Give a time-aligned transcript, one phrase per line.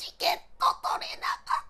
[0.00, 0.64] チケット
[0.96, 1.68] 取れなかっ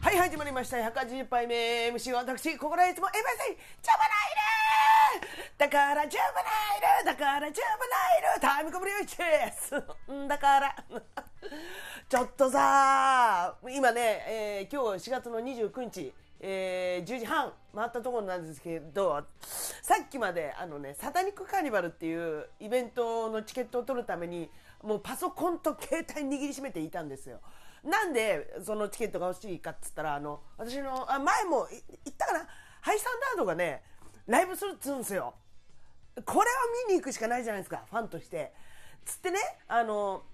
[0.00, 0.08] た。
[0.08, 0.78] はい始まりました。
[0.78, 1.90] 180杯目。
[1.90, 4.16] MC は私ここらいつも MC ジャバナ
[5.14, 5.28] イル
[5.58, 6.50] だからジャバナ
[6.98, 9.70] イルだからジャバナイルタイムコブリュイチです。
[10.26, 10.74] だから。
[12.12, 19.24] ちょっとさ今ね、えー今日4月の29日えー10時半回ったところなんですけど
[19.80, 24.50] さっきまであのねサタニックカーニバルっていうイベントのチケットを取るために
[24.82, 27.40] もうパソコンと携帯握りしめていたんですよ。
[27.82, 32.46] なんでそのチケットが欲しいかっつったらあの私のあ前もい言ったかな？
[32.82, 33.80] ハイスタンダードがね
[34.26, 35.32] ライブするっつうんですよ。
[36.26, 38.52] これを見に行くしかないじゃないですかファンとして。
[39.06, 40.24] つってねあの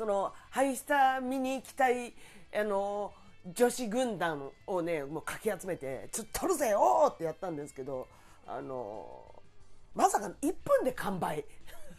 [0.00, 2.14] そのハイスター見に行きたい
[2.58, 3.12] あの
[3.52, 8.08] 女子軍団をねもうかき集めてちょっと取るぜよーってやったんですけど
[8.46, 9.42] あの
[9.94, 11.44] まさか1分で完売。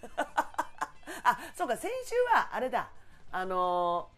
[0.17, 2.89] あそうか先週はあれだ。
[3.31, 4.09] あの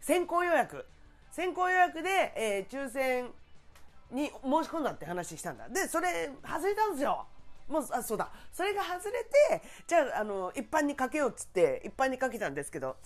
[0.00, 0.86] 先行予約。
[1.30, 3.30] 先行予約で、えー抽選
[4.10, 5.68] に申し込んだって話したんだ。
[5.68, 7.26] でそれ外れたんですよ。
[7.68, 8.30] もうあそうだ。
[8.52, 12.96] それが外れてじゃああの一般にかけようっつって一般にかけたんですけど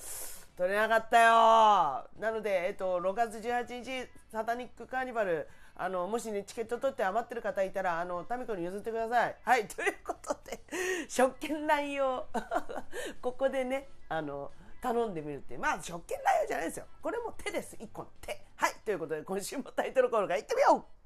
[0.56, 2.08] 取れなかったよ。
[2.20, 9.36] なので、えっと、6月18日サタニックカーニバルあのもしねチケット取って余ってる方いたらあのタミコに譲ってください。
[9.42, 10.60] はいということで
[11.08, 12.26] 食券乱用
[13.20, 16.86] ここでねあの頼んでみるってまあ食券乱用じゃないですよ。
[17.02, 17.76] これも手です。
[17.76, 18.44] 1個の手。
[18.56, 21.01] はいということで今週もタイトルコールからいってみよう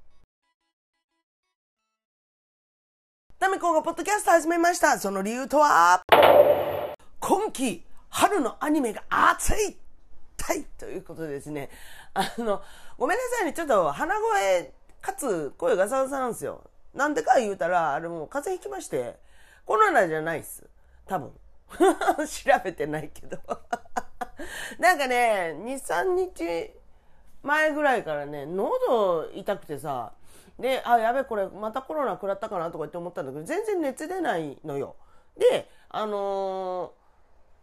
[3.39, 4.99] タミコがポッドキャスト始めました。
[4.99, 6.01] その理由とは？
[7.21, 9.77] 今季春のアニメが熱い！
[10.39, 10.65] たい！
[10.79, 11.69] ということでですね。
[12.15, 12.63] あの
[12.97, 13.53] ごめんなさいね。
[13.53, 16.65] ちょっと鼻声かつ声ガサガサなんですよ。
[16.95, 19.17] なんでか言うたらあれもう風邪ひきまして
[19.67, 20.65] コロナじゃないっす。
[21.07, 21.31] 多分。
[21.77, 21.85] 調
[22.65, 23.39] べてないけど。
[24.81, 26.71] なんかね23日
[27.43, 30.13] 前ぐらいからね喉痛くてさ
[30.59, 34.97] であやべこれまたコロナ食らったかなとか言って思ったんだけど全然熱出ないのよ。
[35.37, 36.93] であの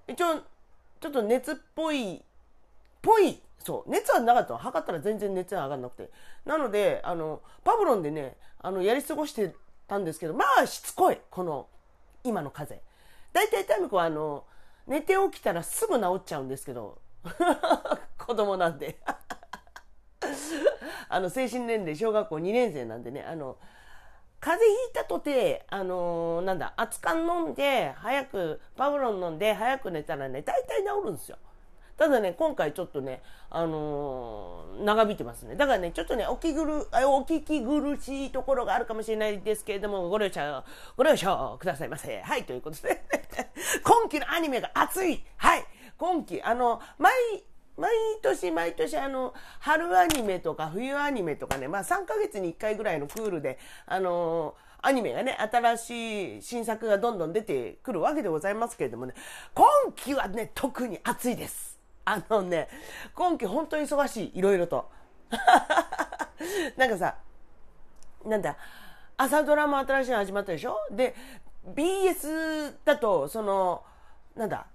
[0.07, 0.35] ー一応
[0.99, 2.21] ちょっと熱っぽい
[3.01, 4.59] ぽいそう熱はなかったの。
[4.59, 6.09] 測ったら全然熱が上がんなくて。
[6.45, 9.53] なのであのパブロンでねあのやり過ごして
[9.87, 11.17] たんですけどまあしつこい。
[11.29, 11.67] この
[12.23, 12.75] 今の風。
[12.75, 12.93] 邪
[13.33, 14.43] 大体タミコはあの
[14.87, 16.99] 寝て起きたらすぐ治っちゃうんですけど。
[18.17, 18.99] 子供なんで。
[21.09, 23.57] あの精神年齢小学校2年生なんでねあの
[24.43, 31.37] 風邪ひいたとて、あのーなんだ、熱燗飲んで、早く、パブロン飲んで、早く寝たらね、大体治るんですよ。
[31.95, 35.55] ただね、今回ちょっとね、あのー長引いてますね。
[35.55, 40.41] だからね、ちょっとね、おきぐる、お聞き苦しいところがあるかもしれないですけれども、ご了承、
[40.97, 42.21] ご了承くださいませ。
[42.21, 43.01] はい、ということで、
[43.81, 45.63] 今期のアニメが熱いはい
[45.97, 47.13] 今期、あの、毎、
[47.77, 47.91] 毎
[48.21, 53.57] 年毎年あの春アニメとか冬アニメとかね、まあ、3ヶ月に1回ぐらいのクールで
[53.87, 59.13] あのアニメがね新しい新作がどんどん出てくるわけでございますけれどもね
[59.53, 61.79] 今期はね特に暑いです。
[62.05, 62.67] あのね
[63.15, 64.89] 今期本当に忙しいいろいろと。
[66.77, 67.15] なんかさ
[68.25, 68.57] なんだ
[69.17, 70.77] 朝ドラも新しいの始まったでしょ？
[70.91, 71.15] で
[71.65, 73.83] BS だとその
[74.35, 74.67] なんだ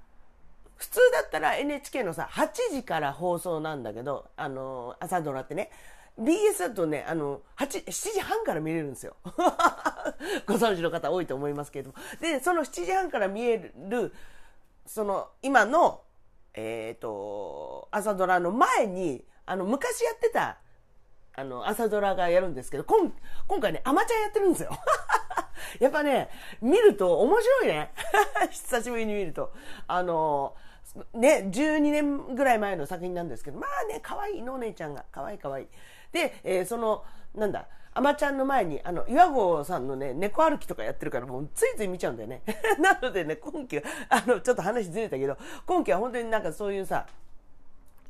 [0.78, 5.70] 普通だったら NHK のさ8時から放送なんだけどあの朝ドラってね。
[6.20, 9.16] BS だとねあの8 7時半から見れるんですよ。
[10.46, 11.96] ご存知の方多いと思いますけれども。
[12.20, 14.12] でその7時半から見える
[14.86, 16.02] その今の
[16.54, 20.58] えっ、と朝ドラの前にあの昔やってた
[21.34, 23.12] あの朝ドラがやるんですけど今
[23.46, 24.70] 今回ねアマちゃんやってるんですよ。
[25.78, 27.92] やっぱね見ると面白いね。
[28.50, 29.52] 久しぶりに見ると。
[29.86, 30.56] あの
[31.14, 35.66] ね12年ぐらい前の作品なんですけどまあね可愛いのお姉ちゃんが可愛い可愛い
[36.12, 37.04] で、えーその
[37.34, 42.42] なんだアマちゃんの前にあの岩合さんのね猫歩きとかやってるからもうついつい見ちゃうんだよね
[42.78, 45.36] なのでね今期はあのちょっと話ずれたけど
[45.66, 47.06] 今期は本当になんかそういうさ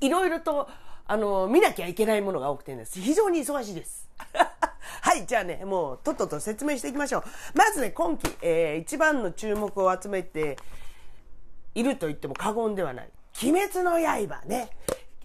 [0.00, 0.68] いろいろと、
[1.06, 4.08] あの、見なきゃいけないものが多くてね、非常に忙しいです。
[5.02, 7.22] はい、じゃあね、もう、とっとと説明していきましょう。
[7.54, 10.56] まずね、今期、えー一番の注目を集めて
[11.74, 13.10] いると言っても過言ではない。
[13.42, 14.70] 鬼滅の刃ね。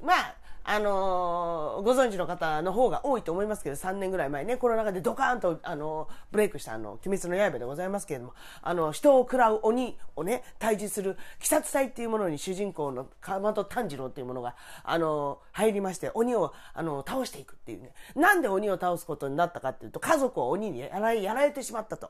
[0.02, 0.36] まあ、
[0.66, 17.92] あのーご存知の方の方が多いと思いますけど、3年ぐらい前ね、コロナ禍でドカーンと、あのーブレイクした、あの、鬼滅の刃でございますけれども、あの、人を食らう鬼をね、退治する、鬼殺隊っていうものに主人公の川戸炭治郎っていうものが、あのー入りまして、鬼を、あのー倒していくっていうね。
[18.16, 22.10] なんで鬼を倒すことになったかっていうと、家族を鬼にやらやられてしまったと。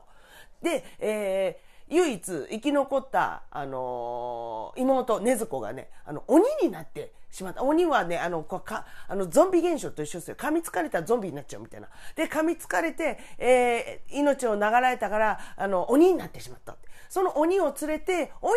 [0.62, 7.62] で、えー唯一生き残った、あのー妹、禰豆子がね、あの、鬼になってしまった。
[7.62, 10.36] 鬼はね、あの、こか、あの、ゾンビ現象と一緒ですよ。
[10.36, 11.88] 噛みつかれたらゾンビになっちゃうみたいな。
[12.16, 16.76] で、噛みつかれて、えー命を流られたから、あの、鬼になってしまった。
[17.08, 18.56] その鬼を連れて、鬼を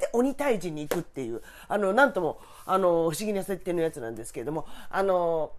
[0.00, 5.52] れて鬼退治に行くっていう、あの、なんとも、あの、不思議な設定のやつなんですけれども、あの、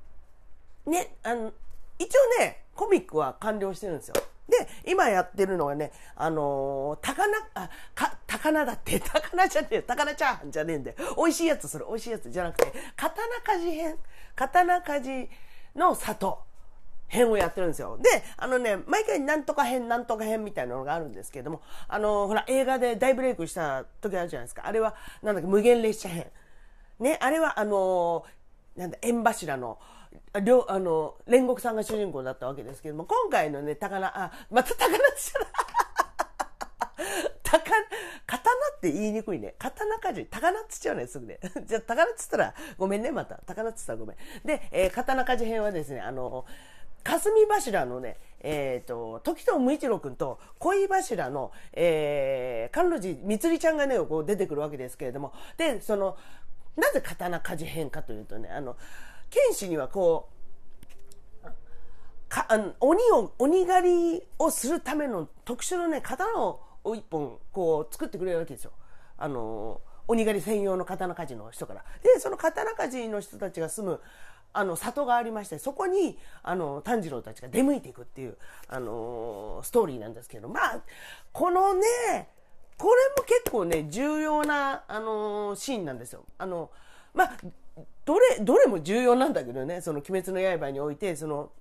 [0.86, 1.52] ね、あの、
[1.98, 4.16] 一応ね、コミックは完了してるんですよ。
[4.50, 10.98] で、今やってるのはね、あのー、高菜、あ、か、高菜だって、 高菜じゃねえよ、高菜チャーハンじゃねえんだよ。
[11.18, 13.98] 美味しいやつ、それ、美味しいやつじゃなくて、刀鍛冶編、
[14.36, 15.30] 刀鍛冶
[15.76, 16.44] の里
[17.08, 17.98] 編をやってるんですよ。
[17.98, 24.64] で、あのね、毎回なんとか編、なんとか編みたいなのがあるんですけれども、あのほら、映画で大ブレイクした時あるじゃないですか。
[24.66, 26.32] あれは、なんだっけ、無限列車編。
[27.00, 28.26] ね、あれは、あの
[28.76, 29.80] なんだ、縁柱の、
[30.34, 35.48] あ両、あの、煉獄さんが主人公だったわけですけども、今回のね、高菜、あ、また高菜って言っ
[37.44, 37.72] たら、高、
[38.28, 39.56] 刀って言いにくいね。
[39.58, 41.40] 刀鍛冶、高菜っつっちゃうね、すぐね。
[41.66, 43.40] じゃあ、高菜っつったら、ごめんね、また。
[43.46, 44.18] 高菜っつったらごめん。
[44.46, 46.46] で、えー刀鍛冶編はですね、あの、
[47.04, 56.18] 霞柱のね、えっ、と、時藤無一郎君と恋柱の、えー、甘露寺みつりちゃんがね、こう出てくるわけですけれども、で、その、
[56.76, 58.78] なぜ刀鍛冶編かというとね、あの、
[59.30, 60.30] 剣士にはこ
[61.44, 61.48] う、
[62.28, 66.60] かあの鬼を鬼狩りをするための特殊のね刀を
[66.96, 68.72] 一本こう作ってくれるわけですよ。
[69.18, 71.84] あの鬼狩り専用の刀鍛冶の人から。
[72.04, 74.00] でその刀鍛冶の人たちが住む
[74.54, 78.38] あの里がありましてそこにあの炭治郎たちが出向いていくっていう
[78.68, 80.48] あのストーリーなんですけど。
[80.50, 80.82] まあ
[81.32, 82.30] このね
[82.78, 86.24] これも結構ね重要なあのシーンなんですよ。
[86.38, 86.72] あの
[87.14, 87.38] まあ
[88.06, 89.82] どれどれも重要なんだけどね。
[89.82, 91.52] その「鬼滅の刃」においてその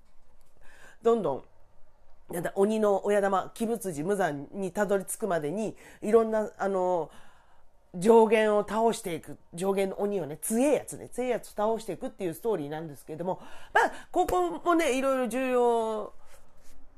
[1.03, 1.45] どんどん
[2.55, 7.11] 鬼の親玉鬼仏寺無惨にたどり着くまでにいろんなあの
[7.95, 11.09] 上限を倒していく上限の鬼をね強いやつね。
[11.09, 13.41] 強いやつ倒していくっていうストーリーなんですけれども
[13.73, 16.13] まあここもねいろいろ重要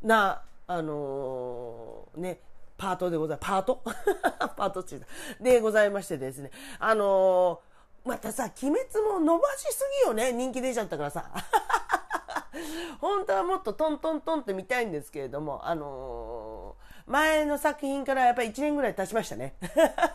[0.03, 2.41] なあのね
[2.77, 3.49] パートでございます。
[3.51, 3.83] パート？
[4.57, 5.03] パートって言っ
[5.39, 6.51] たでございましてですね。
[6.79, 7.61] あの
[8.05, 8.81] またさ鬼滅
[9.13, 11.31] も伸ばしすぎよね人気出ちゃったからさ
[13.01, 19.55] 本当はもっとトントントンって見たいんですけれども、あのー前の作品からやっぱり1年ぐらい経ちましたね。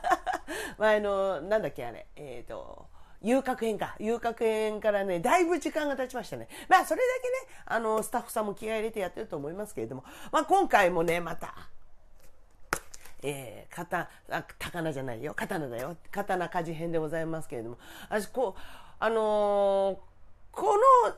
[0.79, 2.87] 前の、なんだっけあれ、えっ、と、
[3.21, 3.97] 遊郭編か。
[3.99, 6.47] 遊郭編からね、だいぶ時間が経ちましたね。
[6.69, 11.53] まあ、それだけね、あの、スタッフさんも気合入れてやってると思いますけれども、まあ、今回もね、また、
[13.27, 15.33] えー、刀、あ、刀じゃないよ。
[15.33, 15.97] 刀だよ。
[16.11, 17.77] 刀鍛冶編でございますけれども。
[18.09, 18.61] 私、こう、
[18.99, 20.15] あのー
[20.55, 20.67] こ
[21.05, 21.13] の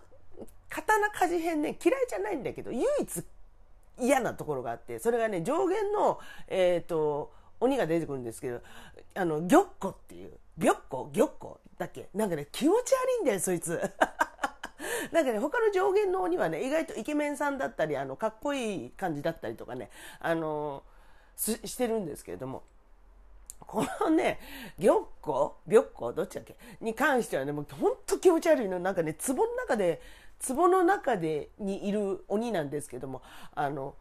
[0.68, 3.24] 刀鍛冶編ね、嫌いじゃないんだけど、唯一
[4.00, 8.62] 嫌なところがあって、それがね、上限の、えっ、と、鬼が出てくるんですけど、
[9.16, 11.12] あの、玉子っていう、玉子？
[11.14, 11.60] 玉子？
[11.78, 12.10] だっけ？
[12.16, 13.80] なんかね、気持ち悪いんだよ、そいつ。
[15.12, 19.90] なんかね、他の上限の鬼はね、意外とイケメンさんだったり、あの、かっこいい感じだったりとかね、
[20.20, 20.97] あのす
[21.38, 22.64] してるんですけれども、
[23.60, 24.40] このね、
[24.82, 26.56] 玉子玉子どっちだっけ？
[26.82, 28.80] に関してはね、もうほんと気持ち悪いの。
[28.80, 30.02] なんかね、壺の中で、
[30.48, 33.22] 壺の中でにいる鬼なんですけども、
[33.56, 33.96] あの、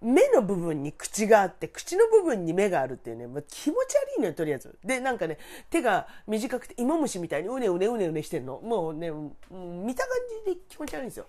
[0.00, 4.78] 目の部分に口があって、口の部分に目があるっていうね、もう気持ち悪いのよ、とりあえず。
[4.82, 8.60] で、なんかね、手が短くて芋虫みたいにうねうねうねうねしてんの。
[8.60, 10.16] もうね、う見た感
[10.46, 11.26] じで気持ち悪いんですよ。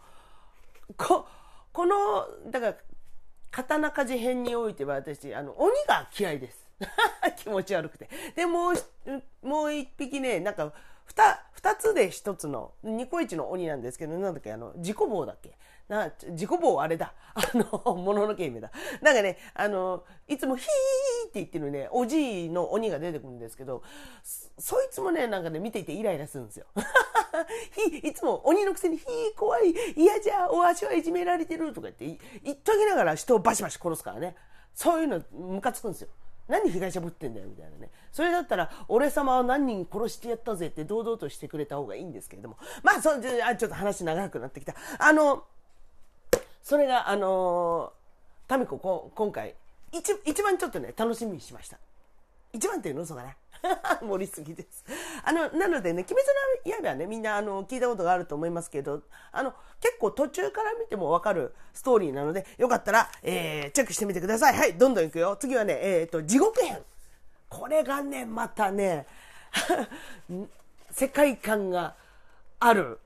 [0.95, 1.25] こ、
[1.73, 2.75] この、だから、
[3.51, 6.65] 刀鍛冶編においては私、あの、鬼が嫌いです。
[7.37, 8.09] 気持ち悪くて。
[8.35, 10.73] で、もう、もう一匹ね、なんか、
[11.05, 15.57] 二、二つで一つの、ニコイチの鬼なんですけど、なんだっけ、あの、自己棒だっけ
[15.91, 17.13] な、自己棒あれだ。
[17.35, 18.71] あの、もののけ姫だ。
[19.01, 23.83] なんかね、あの、いつもヒーって言ってるね、おじいの鬼が出てくるんですけど、
[24.23, 26.65] そいつもね、なんかね、見ていてイライラするんですよ。
[27.75, 34.37] ひいつも鬼のくせに、ひー怖い、嫌じゃ、お足はいじめられてるとか言って、い言っときながら人をバシバシ殺すからね。
[34.73, 36.07] そういうの、ムカつくんですよ。
[36.47, 37.89] 何被害者ぶってんだよみたいなね。
[38.11, 42.57] それだったら、俺様は何人殺してやったぜって堂々としてくれた方がいいんですけれども。
[42.83, 44.75] まあ、そう、あちょっと話長くなってきた。
[44.99, 45.45] あの、
[46.63, 47.93] それが、あの
[48.47, 49.55] タミコこ今回、
[49.91, 51.77] 一、一番ちょっとね、楽しみにしました。
[52.53, 53.35] 一番っていうの嘘かな
[54.01, 54.83] 盛りすぎです。
[55.23, 56.19] あの、なのでね、鬼
[56.63, 64.57] 滅の刃はね、みんな、あの、聞いたことがあると思いますけど、あの、結構途中から見てもわかるストーリーなので、よかったら、えー、チェックしてみてください。
[64.57, 65.35] はい、どんどんいくよ。
[65.37, 66.83] 次はね、えっ、ー、と、地獄編。
[67.49, 69.05] これがね、またね、
[70.91, 71.95] 世界観が
[72.59, 72.99] ある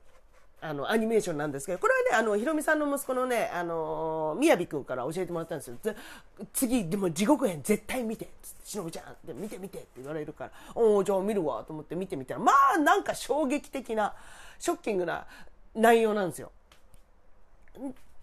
[0.60, 5.76] あの、アニメーションなんですけど、これはね、あの、ひろみさんの息子のね、あの、みやびくんから教えてもらったんですよ。
[6.52, 8.28] 次、でも地獄編絶対見て。
[8.64, 14.14] しのぶちゃん、で見て見てって言われるから、おおじゃあ見るわと思って見てみたら、まあ、なんか衝撃的な、
[14.58, 15.26] ショッキングな
[15.74, 16.50] 内容なんですよ。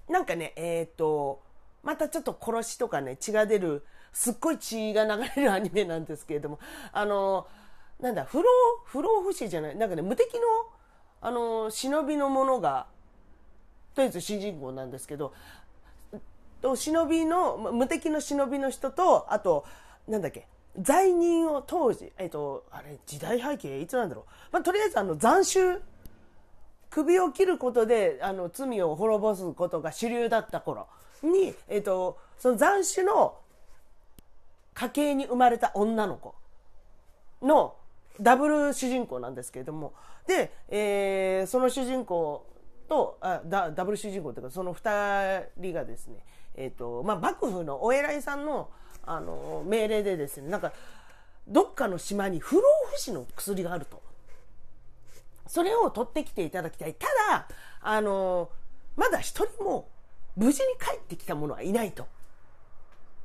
[0.10, 1.40] なんかね、えっ、ー、と、
[1.84, 6.60] またちょっと殺しとかね、血が出る、すっごい血が流れるアニメなんですけれども、
[6.92, 7.48] あの、
[8.00, 8.50] なんだ、不老、
[8.86, 10.42] 不老不死じゃない、なんかね、無敵の
[11.24, 12.86] あの忍びのものが
[13.96, 15.34] とりあえず主人公なんですけど
[16.62, 19.66] と忍びの無敵の忍びの人とあと
[20.08, 20.48] なんだっけ
[20.82, 25.82] 罪人を当時、えっと、あれ時代背景いつなんだろう、まあ、とりあえずあの斬首
[26.90, 30.88] 首を切ることであの罪を滅ぼすことが主流だった頃
[31.22, 33.36] に、えっと、その斬首の
[34.74, 36.36] 家系に生まれた女の子
[37.42, 37.76] の
[38.22, 39.94] ダブル主人公なんですけれども。
[40.28, 42.46] で、えー、その主人公
[42.88, 48.70] とあダダブル主人公というかその2人がですね、えーとまあ、幕府のお偉いさんの
[49.06, 50.72] あの命令でですねなんか
[51.48, 52.62] どっかの島に不老
[52.94, 54.02] 不死の薬があると。
[55.46, 56.94] それを取ってきていただきたい。
[56.94, 57.48] ただ
[57.82, 58.50] あの
[58.96, 59.90] まだ一人も
[60.36, 62.08] 無事に帰ってきた者はいないと。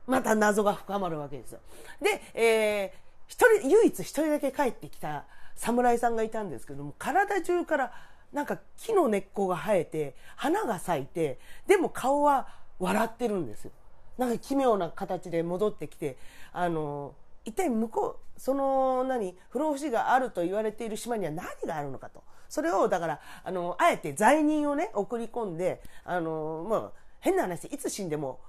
[0.07, 1.61] また謎が深まるわけですよ。
[2.00, 7.93] で、えー一人、唯一一人だけ帰ってきた侍さんがいたんですけども、体中から
[8.33, 13.71] なんか木の根っこが生えて、花が咲いて、でも顔は笑ってるんですよ。
[14.17, 16.17] なんか奇妙な形で戻ってきて、
[16.53, 22.23] あの、一体向こう、その何、不老不死があると言われている島には何があるのかと。
[22.49, 28.41] それを、だから、あの、あえて罪人をね、送り込んで、あの、まあ、変な話、いつ死んでも、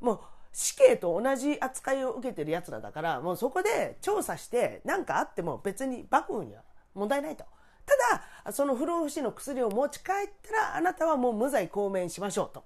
[0.00, 0.20] もう、
[0.58, 6.62] 死刑と同じ扱いを受けてる奴らだから、もうそこで調査して何かあっても別に幕府には
[6.94, 7.44] 問題ないと。
[7.86, 10.04] ただ、その不老不死の薬を持ち帰っ
[10.42, 12.64] たら、あなたはもう無罪公免しましょうと。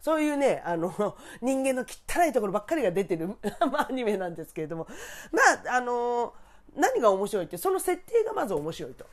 [0.00, 0.90] そういうね、あの、
[1.42, 4.86] 人間の汚いところばっかりが出てる アニメなんですけれども、
[5.30, 6.32] まあ、あの、
[6.74, 9.04] 何が面白いって、その設定がまず面白いと。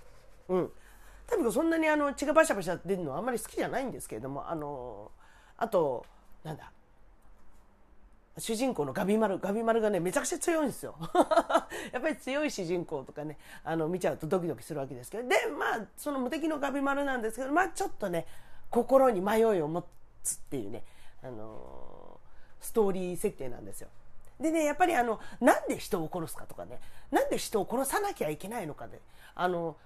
[0.47, 0.71] うん。
[1.27, 5.11] 多分そんなにあの血がバシャバシャ出るのはあんまり好きじゃないんですけれども、あの、
[5.57, 6.05] あと、
[6.45, 6.71] なんだ、
[8.37, 10.95] 主人公のガビマル、ガビマルがね、めちゃくちゃ強いんですよ。
[11.91, 18.25] やっぱり強い主人公とかね、あの、見ちゃうとドキドキするわけですけど、で、まあ、その無敵のガビマルなんですけど、まあ、ちょっとね、
[18.71, 19.85] 心に迷いを持
[20.23, 20.83] つっていうね、
[21.21, 23.89] あのー、ストーリー設定なんですよ。
[24.39, 26.79] でね、やっぱりあの、なんで人を殺すかとかね、
[27.11, 28.99] なんで人を殺さなきゃいけないのかで、
[29.35, 29.77] あの、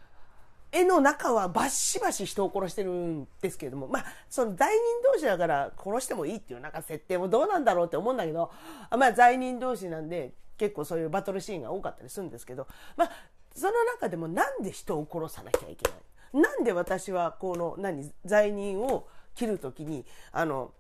[0.72, 4.78] 絵の中はバシバシ人を殺してるんですけれども、まあ、その罪人
[5.14, 8.52] 同士だから殺してもいいっていうなんか設定もどうなんだろうって思うんだけど、
[8.92, 13.12] まあ罪人同士なんで結構そういうバトルシーンが多かったりするんですけど、まあ、
[13.56, 16.42] その中でもなんで人を殺さなきゃいけない？
[16.42, 20.72] なんで私はこの何罪人を切る時にあの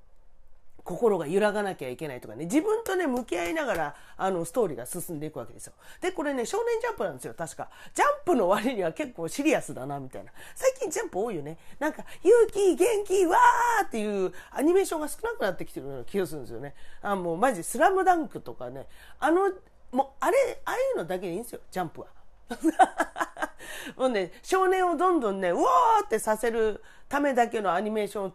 [0.88, 5.74] 心が揺らがなきゃいけないとかね、自分とね、向き合いながら、あの、ストーリーが進んでいくわけですよ。
[6.00, 7.70] で、これね、少年ジャンプなんですよ、確か。
[7.94, 10.32] ジャンプの割には結構シリアスだな、みたいな。
[10.56, 11.58] 最近ジャンプ多いよね。
[11.78, 16.74] なんか、勇気、元気、わーっていうアニメーションが少なくなってきてるような気がするんですよね。
[17.02, 18.88] あ、もうマジ、スラムダンクとかね、
[19.20, 19.52] あの、
[19.92, 22.08] もう、あれ、ああいうのだけでいいんですよ、ジャンプは。
[23.98, 28.32] もうね、少年をどんどんね、うわーってさせるためだけのアニメーションを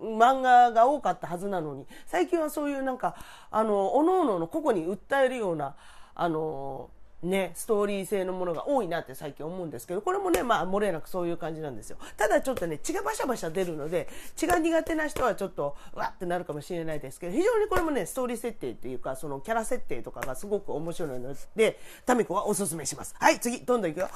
[0.00, 3.16] 漫画が多かったはずなのに最近はそういうなんか
[3.50, 5.74] あの各々の個々に訴えるような
[6.14, 6.90] あの
[7.22, 11.96] ね、ストーリー性のものが多いなって最近思うんですけど、これもね、まあ、漏れなくそういう感じなんですよ。
[12.16, 23.14] ただちょっとね、血がバシャバシャ出るので、血が苦手な人はちょっと、わってなるかもしれないですけど、非常にこれもね、ストーリー設定っていうか、そのキャラ設定とかがすごく面白いので、タミコはおすすめします。
[23.18, 24.08] はい、次、どんどんいくよ。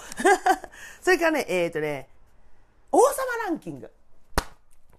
[1.01, 2.09] それからね、えっ、ー、とね、
[2.93, 3.05] 王様
[3.47, 3.91] ランキング。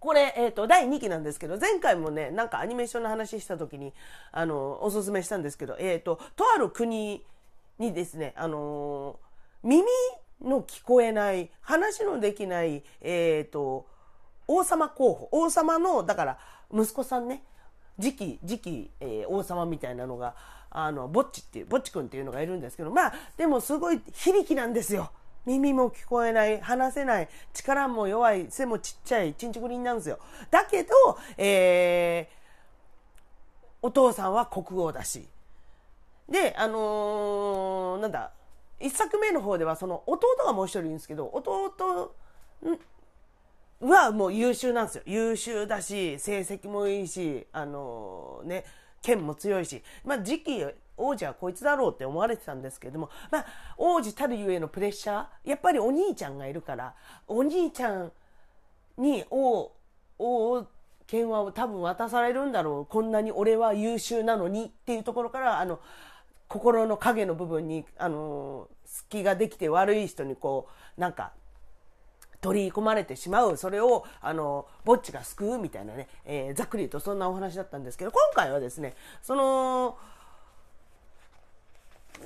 [0.02, 3.94] これ、えっ、ー、と、第2期なんですけど、前回もね、なんかアニメーションの話した時に、
[4.32, 7.24] あの、おすすめしたんですけど、えっ、ー、と、とある国
[7.78, 9.84] にですね、あのー、耳
[10.44, 13.86] の聞こえない、話のできない、えっ、と、
[14.48, 16.40] 王様候補、王様の、だから、
[16.74, 17.44] 息子さんね、
[18.00, 20.34] 次期、次期、え王様みたいなのが、
[20.72, 25.12] あの、ぼっちっていう、ぼっちくんっていうのがいるんですけど、まあ、でもすごい響きなんですよ。
[25.46, 30.20] 耳も聞こえない、話せない、力も弱い、背もちっちゃい、ちんちくりんなんですよ。
[30.50, 30.94] だけど、
[31.38, 32.36] えー、
[33.82, 35.28] お父さんは国王だし。
[36.30, 38.32] で、あのーなんだ、
[38.80, 42.16] 一作目の方ではその弟がもう一人いるんですけど、弟
[43.80, 45.04] はもう優秀なんですよ。
[45.06, 48.66] 優秀だし、成績もいいし、あのーね、
[49.02, 50.66] 剣も強いし、まあ次期
[51.02, 53.46] 王者はこいつだろうって思われてたんですけれども、まあ
[53.78, 56.94] 王子たるゆえのプレッシャー、やっぱりお兄ちゃんがいるから、
[57.28, 58.12] お兄ちゃん
[58.98, 59.72] に王、
[60.20, 60.66] 王
[61.08, 62.86] 剣は多分渡されるんだろう。
[62.86, 65.80] こんなに俺は優秀なのにっていうところから、あの、
[66.48, 70.68] 心の影の部分に、あの、隙ができて悪い人にこ
[70.98, 71.34] う、なんか、
[72.42, 73.56] 取り込まれてしまう。
[73.56, 79.98] それを、あの、ぼっちが救うみたいなね、えーざっくり言うとそんなお話だったんですけど、今回はですね、その、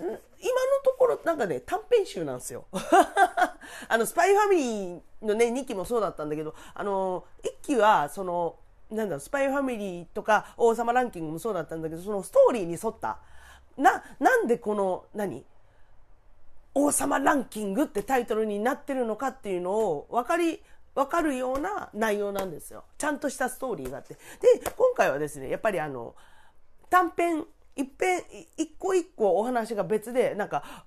[0.01, 0.17] 今の
[0.83, 2.65] ところなんかね短編集なんですよ。
[3.87, 8.55] あのスパイファミリーのね2期もそうだったんだけどあの1期はその
[8.91, 13.19] なんだろうスパイファミリーとか王様ランキングもそうだったんだけどそのストーリーに沿った。
[13.77, 15.45] ななんでこの何？
[16.73, 20.61] 王様ランキングってタイトルになってるのかっていうのを分かり
[20.93, 22.83] 分かるような内容なんですよ。
[22.97, 24.13] ちゃんとしたストーリーがあって。
[24.13, 24.19] で
[24.77, 26.15] 今回はですねやっぱりあの
[26.89, 27.45] 短編
[27.75, 30.86] 一編い一個一個お話が別でなんか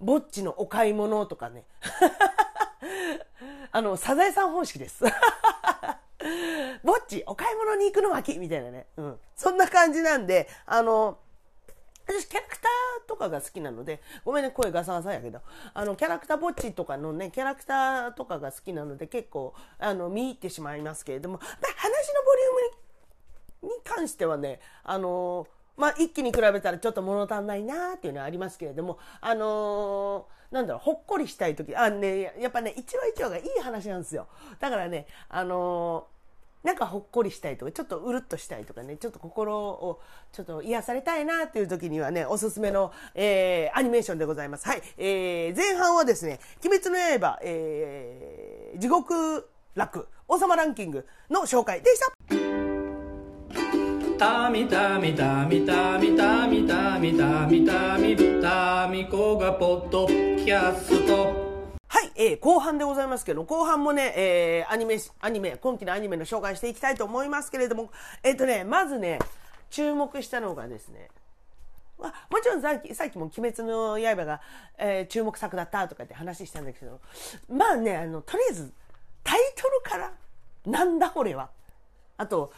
[0.00, 1.64] ぼっちのお買い物とかね。
[3.72, 5.04] あのサザエさん方式です。
[6.84, 11.18] ぼっちお買い物に行くの巻みたいなね、うん、そんな感じなんであの
[12.06, 15.40] 私キャラクターとかが好きなのでごめんね声ガサガサやけど。
[15.74, 21.38] あのキャラクターぼっちとかのねキャラクターとかが好きなので結構あの見入ってしまいますけれども。
[21.38, 22.68] 話のボリュームに
[23.60, 34.26] に関してはね、あのーまあ、一気に比べたらちょっと物足んないなっていうのはありますけれども、あのーなんだろう、ほっこりしたい時、あ、ね、やっぱね、一話一話がいい話なんですよ。
[34.58, 36.18] だからね、あのー
[36.64, 40.00] なんかほっこりしたいとか、ちょっとうるっとしたいとかね、ちょっと心を
[40.32, 44.66] ちょっと癒されたいなっていう時にはね、おすすめの、えーアニメーションでございます。
[44.66, 44.82] はい。
[44.96, 52.67] えー前半はですね、鬼滅の刃、えー地獄楽、王様ランキングの紹介でした。
[54.18, 67.90] たみたみたみたみたみたみたみたみたみこがポッドキャストはい、えー後半でございますけど、後半もね、えーアニメ、アニメ、今期のアニメの紹介していきたいと思いますけれども、
[68.24, 69.20] えっ、とね、まずね、
[69.70, 71.10] 注目したのがですね、
[71.96, 74.40] まあもちろんさっきさっきも「鬼滅の刃が」
[74.78, 77.00] えー注目作だったとかって話したんだけど
[77.48, 78.72] まあねあのとりあえず
[79.24, 80.12] タイトルから
[80.64, 81.50] 「なんだこれは」
[82.16, 82.52] あと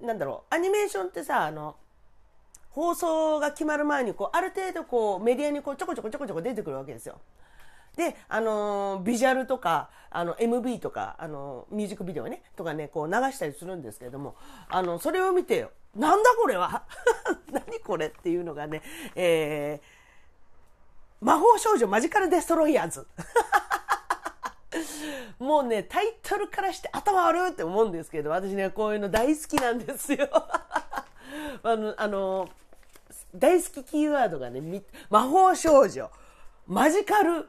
[0.00, 1.76] なんだろうアニメーションってさあの
[2.70, 7.20] 放送が決まる前にこうある程度こうメディアにこうちょこちょこちょこちょこ出てくるわけですよ。
[7.96, 14.36] で、あのービジュアルとか、あの、MV とか、あのミュージックビデオね、とかね、こう流したりするんですけれども、
[14.68, 16.82] あの、それを見て、なんだこれは？
[17.50, 18.82] 何これっていうのがね、
[19.14, 23.06] えー、魔法少女マジカルデストロイヤーズ。
[25.38, 30.28] もうね、タイトルからして頭悪いって思うんですけど、私ね、こういうの大好きなんですよ。
[31.62, 32.48] あの、あの、
[33.34, 36.10] 大好きキーワードがね、魔法少女、
[36.66, 37.48] マジカル、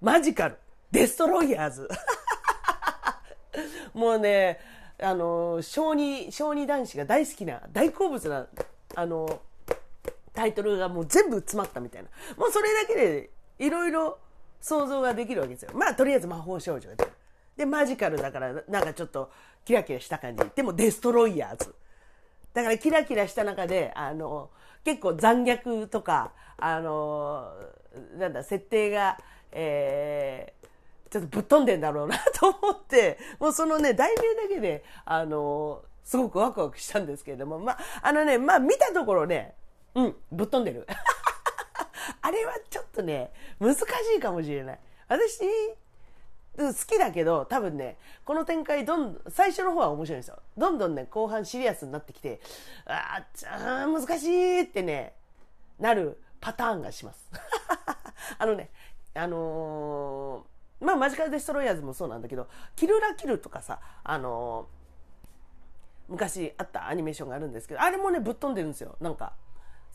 [0.00, 0.58] マジカル、
[0.90, 1.88] デストロイヤーズ。
[3.94, 4.60] もうね、
[5.00, 8.46] あの、小児、小児男子が大好きな、大好物な、
[8.94, 9.40] あの、
[10.32, 12.08] タイトルがもう全部詰まったみたいな。
[12.36, 14.18] もうそれだけでいろいろ
[14.64, 15.72] 想像ができるわけですよ。
[15.74, 17.06] まあとりあえず魔法少女で。
[17.54, 19.30] で、マジカルだからなんかちょっと
[19.62, 20.42] キラキラした感じ。
[20.56, 21.74] でもデストロイヤーズ。
[22.54, 24.48] だからキラキラした中で、あの、
[24.82, 27.52] 結構残虐とか、あの、
[28.16, 29.18] なんだ、設定が、
[29.52, 30.64] えー
[31.10, 39.54] ちょっとぶっ飛んでんだろうなと思って、もうそのね、題名だけで、あの、すごくワクワクしたんですけれども、まあ、あのね、まあ見たところね、
[39.94, 40.88] うん、ぶっ飛んでる。
[42.24, 43.82] あれはちょっとね、難し
[44.16, 44.80] いかもしれない。
[45.08, 45.40] 私、
[46.56, 50.38] 好きだけど、多分ね、この展開どん、最初の方は面白いんですよ。
[50.56, 52.40] どんどんね、後半シリアスになってきて、
[52.86, 55.12] あーちゃー難しいってね、
[55.78, 57.30] なるパターンがします。
[58.38, 58.70] あのね、
[59.12, 64.84] あのーまあ、マジカルデストロイヤーズもそうなんだけど、キルラキルとかさ、あのー
[66.06, 68.96] 昔あったアニメーションがあるんですけど、あれもね、ぶっ飛んでるんですよ。
[69.00, 69.34] なんか、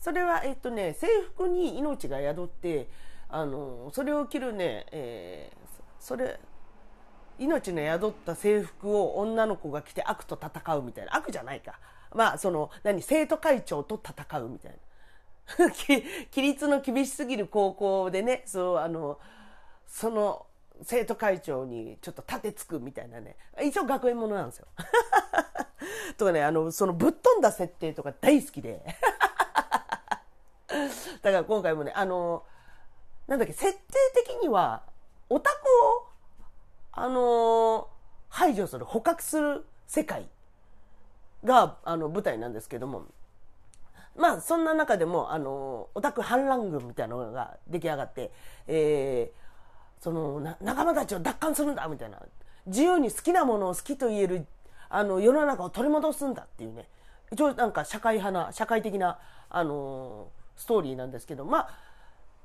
[0.00, 2.88] それは、えっとね、制服に命が宿って、
[3.28, 5.60] あの、それを着るね、えー
[6.00, 6.40] それ、
[7.38, 11.14] 命の宿った制服を女の子が着て悪と戦うみたいな。
[11.14, 11.78] 悪じゃないか。
[12.14, 14.78] まあ、その、何、生徒会長と戦うみたいな。
[15.68, 16.04] 規
[16.36, 19.18] 律の厳しすぎる高校でね、そう、あの、
[19.86, 20.46] その、
[20.82, 23.36] 生徒会長にちょっと立てつくみたいなね。
[23.62, 24.66] 一応学園ものなんですよ。
[26.16, 28.82] とかね、あの、そのぶっ飛んだ設定とか大好きで。
[31.22, 32.44] だから今回もね、あの、
[33.26, 33.80] なんだっけ、設定
[34.14, 34.82] 的には、
[35.28, 36.08] オタクを、
[36.92, 37.88] あの、
[38.28, 40.28] 排除する、捕獲する世界
[41.44, 43.06] が、あの、舞台なんですけども、
[44.16, 48.30] まあ、そんな中でも、あの、オタク反乱軍みたいなのが出来上がって、
[48.66, 52.20] えー、その、仲間たちを奪還するんだみたいな、
[52.66, 54.46] 自由に好きなものを好きと言える、
[54.88, 56.88] あの、世の中を取り戻すんだっていうね、
[57.32, 60.28] 一応なんか社会派な、社会的な、あの
[60.60, 61.68] ストーリーなんですけど、まあ、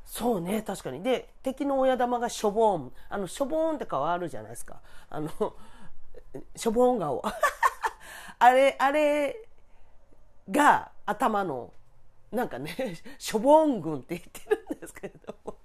[0.06, 1.04] そうね、確かに。
[1.04, 2.92] で、敵の親玉がしょぼーん。
[3.10, 4.80] あの、しょぼーんって顔あるじゃないですか。
[5.10, 5.30] あの、
[6.56, 7.22] しょぼーん顔。
[8.40, 9.46] あれ、あれ
[10.50, 11.74] が頭の、
[12.32, 12.74] なんかね、
[13.20, 15.58] しょぼーん軍って言ってるんですけれども。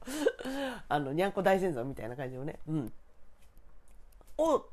[0.89, 2.59] あの、にゃんこ大戦争みたいな感じのね。
[2.67, 2.93] うん。
[4.39, 4.67] を、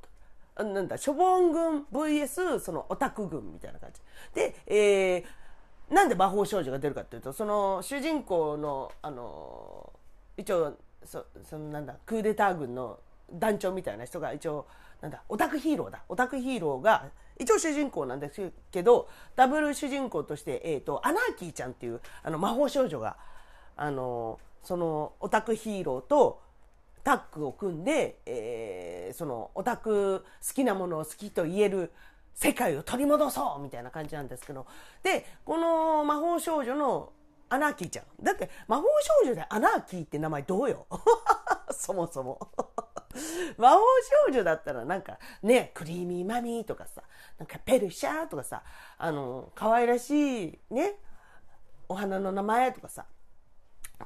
[0.56, 4.02] なんだ、しょぼん軍 VS そのオタク軍みたいな感じ。
[4.34, 5.26] で、えー、
[5.90, 9.94] なんで魔法少女が出るかっていうと、その主人公の、あの、
[10.36, 13.00] 一応、そそのなんだ、クーデター軍の
[13.32, 14.68] 団長みたいな人が一応、
[15.02, 16.04] なんだ、オタクヒーローだ。
[16.10, 17.06] オタクヒーローが、
[17.40, 23.16] 一応主人公なんですけど、ダブル主人公として、えっ、ー、と、アナーキーちゃんっていう、あの、魔法少女が、
[23.76, 26.42] あの、その、オタクヒーローと、
[27.08, 31.94] タッグを組んで、えー、そのオタク好きなものを好きと言える
[32.40, 34.68] 世界を取り戻そうみたいな感じなんですけど
[35.02, 37.12] でこの魔法少女の
[37.50, 38.06] アナーキーちゃん。
[38.22, 38.84] だって魔法
[39.24, 40.86] 少女でアナーキーって名前どうよ？
[41.72, 42.40] そもそも。
[43.58, 43.80] 魔法
[44.28, 47.02] 少女だったらなんかねクリーミーマミーとかさ
[47.38, 48.64] なんかペルシャーとかさ
[48.98, 51.00] あの可愛らしいね
[51.90, 53.06] お花の名前とかさ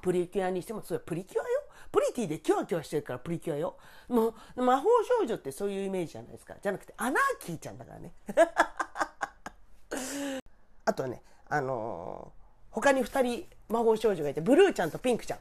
[0.01, 1.60] プリキュアにしてもそれプリキュアよ。
[1.91, 3.75] プリティでキュアキュアしてるからプリキュアよ。
[4.07, 4.87] もう、魔法
[5.19, 6.55] 少女ってそういうイメージじゃないですか。
[6.61, 8.13] じゃなくて、アナーキーちゃんだからね。
[10.85, 15.39] あとはね、あのー、他に2人魔法少女がいて、ブルーちゃんとピンクちゃん。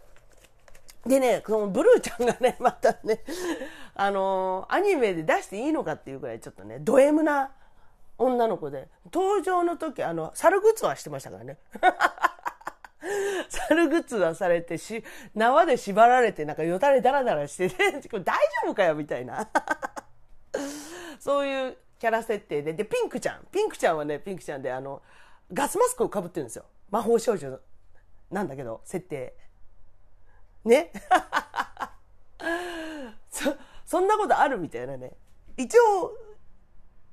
[1.09, 3.23] でね、このブルーちゃんがね、 またね、
[3.95, 7.53] あのー、アニメで出していいのかっていうぐらいちょっとね、ド M な
[8.19, 11.59] 女の子で、登場の時、あの、猿グッズはしてましたからね。
[13.49, 19.49] 猿グッズ出されてし、縄で縛られて、なんかよたれダラダラしてて、 これ大丈夫かよみたいな。
[21.19, 22.75] そういうキャラ設定で。
[22.75, 23.47] で、ピンクちゃん。
[23.51, 25.03] ピンクちゃんはね、ピンクちゃんで、あの、
[25.53, 26.65] ガスマスクをかぶってるんですよ。
[26.91, 27.59] 魔法少女
[28.31, 29.35] なんだけど、設定。
[30.65, 30.93] ね？
[33.31, 35.13] そ、そんなことあるみたいなね。
[35.57, 36.13] 一応、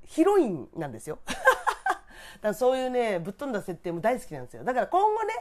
[0.04, 1.20] ヒロインなんですよ。
[1.28, 4.64] だからそういうね、ぶっ飛んだ設定も大好きなんですよ。
[4.64, 5.34] だから今後ね、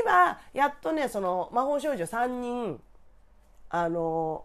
[0.00, 2.80] 今、やっとね、その魔法少女3人、
[3.68, 4.44] あの、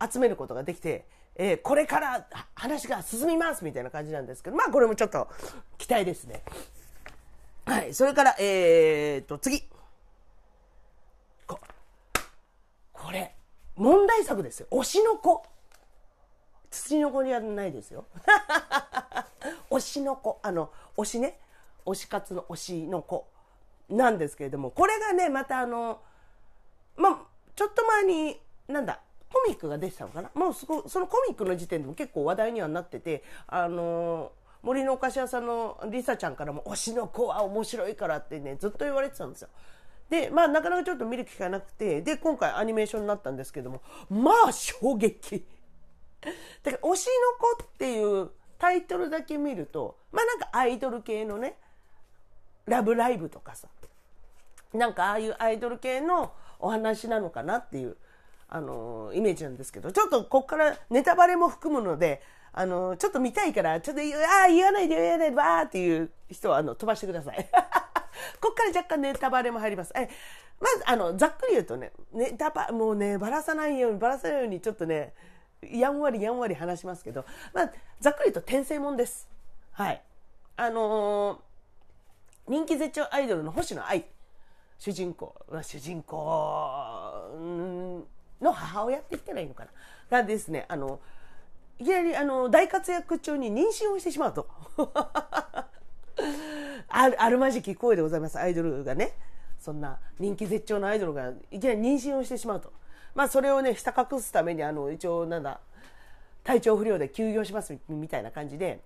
[0.00, 5.28] 集めることができて、えー、これから話が進みますみたいな感じなんですけど、まあこれもちょっと
[5.78, 6.42] 期待ですね。
[7.64, 9.62] はい、それから、えー、っと、次。
[11.46, 11.58] こ、
[12.92, 13.34] これ、
[13.76, 14.66] 問題作ですよ。
[14.70, 15.44] 推しの子。
[16.70, 18.06] 土の子じゃないですよ。
[19.70, 20.40] 推しの子。
[20.42, 21.38] あの、推しね。
[21.86, 23.28] 推し活の推しの子。
[23.92, 26.00] なんですけれども、これがね、またあの、
[26.96, 27.18] まあ、
[27.54, 29.00] ちょっと前に、なんだ、
[29.32, 30.30] コミックが出てたのかな？
[30.34, 39.48] もうそこ、そのコミックの時点でも結構話題にはなってて、あの森のお菓子屋さんのりさちゃんからも、推しの子は面白いからってね、ずっと言われてたんですよ。
[40.10, 45.44] で、まあ、なかなかちょっと見る機会なくて、で、今回アニメーションになったんですけども、まあ、衝撃。
[46.62, 47.06] だから、推し
[47.40, 51.56] の子っていうタイトルだけ見ると、まあなんかアイドル系のね、
[52.66, 53.66] ラブライブとかさ、
[54.72, 57.96] なんかああいうアイドル系のお話なのかなっていう、
[58.48, 67.48] あの、イメージなんですけど、ちょっとこっからネタバレも含むので、あの、ちょっと見たいから、ちょっと、ああ、言わないで言わないで、わーっていう人は、あの、飛ばしてください。
[68.40, 69.92] こっから若干ネタバレも入ります。
[69.96, 70.08] え、
[70.60, 75.14] まず、あの、ざっくり言うとね、ネタバ、もうね、ばらさないように、ばらさないように、ちょっとね、
[75.62, 79.28] やんわりやんわり話しますけど、まあ、ざっくり言うと転生もんです。
[79.72, 80.02] はい。
[80.56, 81.38] あのー、
[82.48, 84.04] 人気絶頂アイドルの星野愛、
[84.82, 86.16] 主人公、主人公
[88.40, 89.70] の母親って言ったらいいのかな。
[90.10, 90.98] がですね、あの、
[91.78, 94.48] いきなりあの大活躍中に妊娠をしてしまうと。
[96.88, 99.12] あるあるまじき声でございます、アイドルがね。
[99.60, 102.72] そんな人気絶頂のアイドルがいきなり妊娠をしてしまうと。
[103.14, 105.60] まあそれをね、下隠すために、あの、一応なんだ、
[106.42, 108.80] 体調不良で休業しますみたいな感じで、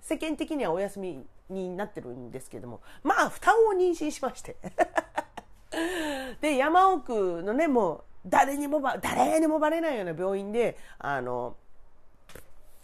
[0.00, 4.56] 世間的にはお休みになってるんですけども、まあ、双子を妊娠しまして。
[6.40, 11.56] で、山奥のね、もう、誰にもば、誰にもバレないような病院で、あの、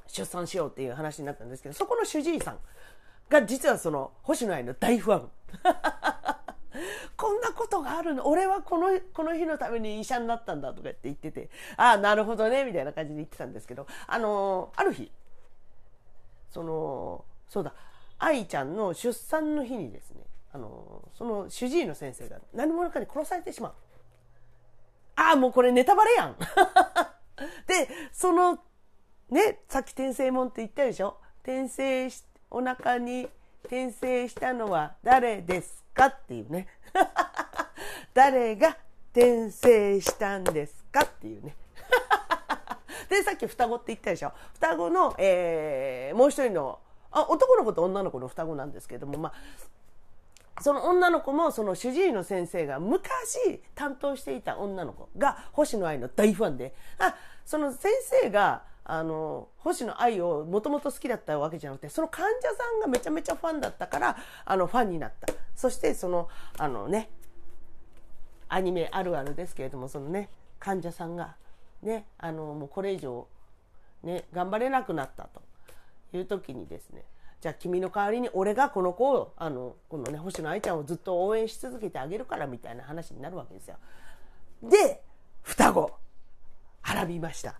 [0.07, 2.59] 出産しようっていう話になったんですけど、そこの主治医さん
[3.29, 5.31] が実はその、星野愛の大ファン。
[7.16, 15.11] こんなことがあるの俺はこのこの日のために医者になったんだとかって言っててああなるほどねみたいな感じで言ってたんですけどあのある日
[16.55, 17.75] そのそうだ。
[18.19, 23.73] 愛ちゃんの出産の日にですねあのその主治医の先生が何者かに殺されてしまう。
[25.17, 26.37] ああもうこれネタバレやん。
[27.67, 28.61] でその
[29.31, 31.17] ねさっき転生もんって言ったでしょ？
[31.43, 33.29] 転生しお腹に
[33.64, 36.69] 転生したのは誰ですかっていうね。
[38.14, 38.77] 誰が
[39.11, 41.57] 転生したんですかっていうね。
[43.14, 44.33] でさっき双子って言ったでしょ。
[44.55, 46.79] 双子の、えーもう一人の
[47.11, 65.33] あ男の子と女の子の双子なんですけどもまあその女の子もその主治医の先生が昔担当していた女の子が星野愛の大ファンであその先生があの星野愛をもともと好きだったわけじゃなくてその患者さんがめちゃめちゃファンだったからあのファンになった。
[65.55, 67.11] そしてそのあのね
[68.48, 71.37] アニメあるあるですけれどもそのね患者さんが
[71.85, 73.27] ねあのもうこれ以上
[74.03, 75.42] ね頑張れなくなったと
[76.16, 77.05] いう時にですね
[77.40, 83.77] じゃあ君の代わりに俺がこの子をあのこのね星野愛ちゃんをずっと応援し続けてあげるからみたいな話になるわけですよ。
[84.62, 85.03] で
[85.42, 85.92] 双子
[86.85, 87.55] はらみました。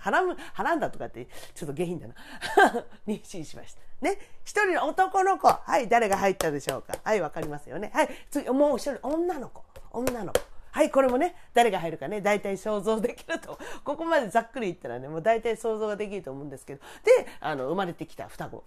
[0.00, 2.14] はらむ、はらんだとかって、ちょっと下品だな。
[3.08, 3.80] 妊娠しました。
[4.02, 4.18] ね。
[4.44, 5.48] 一人の男の子。
[5.48, 6.94] はい、誰が入ったでしょうか。
[7.02, 7.90] はい、わかりますよね。
[7.94, 9.64] はい、次、もう一人、女の子。
[9.92, 10.40] 女の子。
[10.76, 13.58] はい、これもね、誰が入るかね、大体想像できると。
[13.82, 16.82] ここまでざっくり言ったらね、もう大体想像ができると思うんですけど。
[17.02, 18.62] で、あの、生まれてきた双子。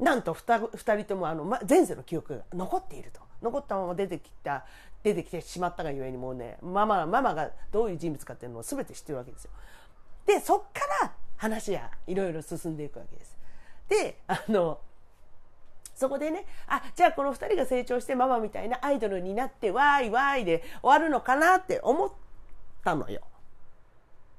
[0.00, 4.66] なんと二子二人ともあの、ま、前世の記憶が残っていると残ったまま出てきた
[5.04, 9.52] 出てきてしまったがゆえにもうねママママがどういう人物かっていうのを全て知ってるわけですよ。
[10.26, 13.38] でそっから話がいろいろ進んでいくわけです。
[13.88, 14.80] であの
[15.96, 22.12] そこでねあじゃあこの2人が成長してママみたいなアイドルになってわーいわーいで終わるのかなって思っ
[22.84, 23.22] たのよ。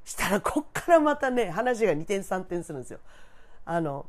[0.06, 3.00] したらこっからまたね話が2点3点するんですよ。
[3.66, 4.06] あの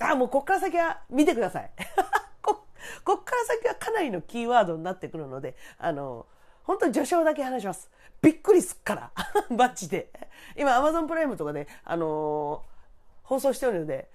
[0.00, 1.70] あもうこっから先は見てください
[2.42, 2.66] こ
[3.04, 6.26] こっから先はかなりのキーワードになってくるのであの
[6.64, 9.10] 本当に序章だけ話しますびっくりすっから
[9.56, 10.10] マジで
[10.56, 12.62] 今 Amazon プライムとかで、あの
[13.22, 14.08] 放送しておるので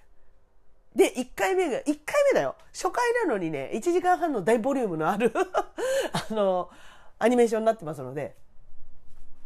[0.95, 1.95] で1回目が1回
[2.31, 5.31] 目だよ初回なのにね1時間半の大ボリュームのある
[6.29, 6.69] あの
[7.19, 8.35] アニメーションになってますので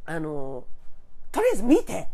[0.05, 0.63] あの
[1.31, 2.07] とりあえず見て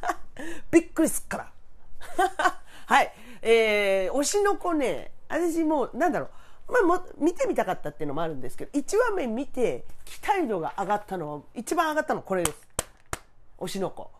[0.70, 1.52] びっくりすっから
[2.86, 3.12] はい。
[3.42, 6.28] えー、推しの子ね、私もう、なんだろ
[6.68, 12.68] う、まあ、も見てみたかったっていうのもあるんですけど、1話目見て、期待度が上がったのは、一番上がったのはこれです。
[13.58, 14.10] 推しの子。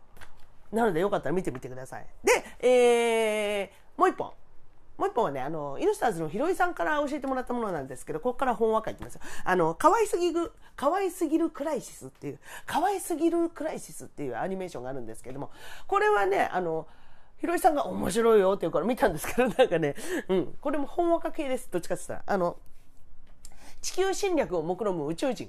[0.73, 2.07] なので、よかったら見てみてください。
[2.25, 4.33] で、えー、もう一本。
[4.97, 9.21] もう一本はね、あの、イヌスターズのひろいさんから教えてもらったものなんですけど、ここから本話書いてますよ。
[9.45, 15.51] あの、可愛すぎる、可愛すぎるクライシスっていう、可愛すぎるクライシスっていうアニメーションがあるんですけども、
[15.87, 16.87] これはね、あの、
[17.39, 19.95] ひろいさんが面白いよっていうから見たんですけど、なんかね、
[20.29, 21.69] うん、これも本話家系です。
[21.71, 22.35] どっちかって言ったら。
[22.35, 22.57] あの、
[23.81, 25.49] 地球侵略を目論む宇宙人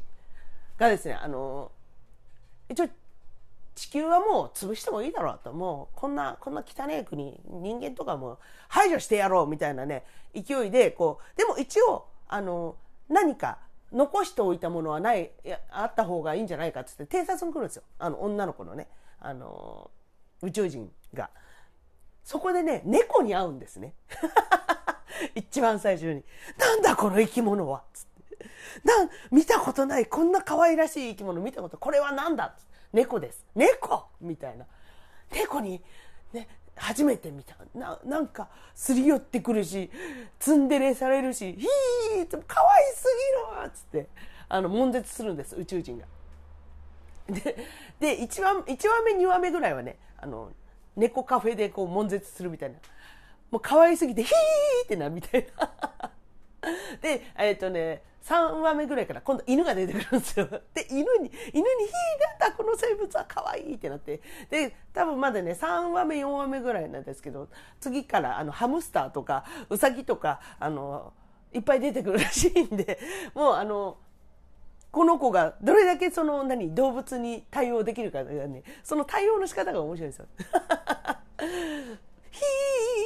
[0.77, 1.71] がですね、あの、
[2.69, 2.89] 一応、
[3.79, 8.37] 地球はもう潰してもいいだろうと、もうこんな、こんな汚い国、人間とかも
[8.67, 10.03] 排除してやろうみたいなね、
[10.35, 12.75] 勢いで、こう、でも一応、あの、
[13.07, 13.57] 何か
[13.93, 17.83] 残しておいたものはない、いあった方がいいんじゃないかっつって偵察に来るんですよ。
[17.99, 18.89] あの、女の子のね、
[19.21, 19.89] あの、
[20.41, 21.29] 宇宙人が。
[22.25, 23.93] そこでね、猫に会うんですね。
[25.35, 26.25] 一番最初に。
[26.57, 28.43] なんだこの生き物はつって。
[28.83, 32.53] な、見たことない、こんな可愛らしい生き物見たこと、これは何だ？
[32.57, 33.45] つって猫です。
[33.56, 34.65] 猫みたいな。
[35.32, 35.82] 猫に、
[36.34, 37.56] ね、初めて見た。
[37.73, 39.91] な、なんか、すり寄ってくるし、
[40.39, 43.06] ツンデレされるし、ひーって、可愛す
[43.62, 44.10] ぎるつって、
[44.47, 46.06] あの、悶絶するんです、宇宙人が。
[47.28, 47.58] で、
[47.99, 50.52] で、1話、一話目、2話目ぐらいはね、あの、
[50.95, 52.78] 猫カフェでこう悶絶するみたいな。
[53.52, 56.12] もう可愛すぎて、ヒーってなみたいな。
[57.02, 60.48] で、えっ、とね、3話目ぐらいから今度犬が出てくるんですよ。
[60.74, 64.22] で、犬に、犬に、ヒーなんだこの生物は可愛いってなって。
[64.50, 71.13] で、多分まだね、3話目、4話目ぐらいなんですけど、次からあのハムスターとか、ウサギとか、あの、
[71.54, 73.00] いっぱい出てくるらしいんで、
[73.34, 73.98] もうあの、
[74.91, 80.26] この子がどれだけその何動物に対応できるかがねその対応の仕方が面白いですよ。
[82.32, 82.41] ヒ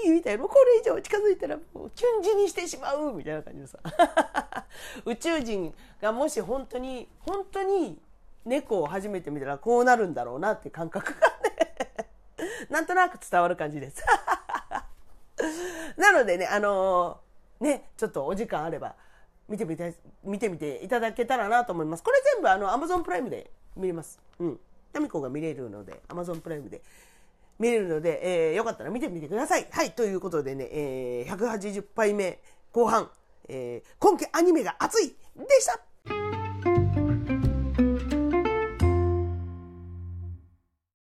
[0.10, 3.78] ーみたいなもうこれ以上近づいたらもうチュンジにしてしまうみたいな感じでさ
[5.06, 8.02] 宇宙人がもし本当に本当に
[8.46, 11.76] 猫を初めて見たらこうなるんだろうなって感覚がね
[12.70, 14.04] なんとなく伝わる感じです。
[15.98, 18.96] なのでねあのーねちょっとお時間あれば
[19.48, 22.04] 見てみて、見てみていただけたらなと思います。
[22.04, 24.20] これ全部あの Amazon プライムで見れます。
[24.40, 24.60] うん。
[24.92, 26.82] タミコが見れるので、Amazon プライムで
[27.60, 29.68] 見れるので、えーよかったら見てみてください。
[29.72, 32.40] はい、ということでね、えー180杯目
[32.72, 33.10] 後半、
[33.48, 35.16] えー今季アニメが熱いで
[35.62, 35.80] した。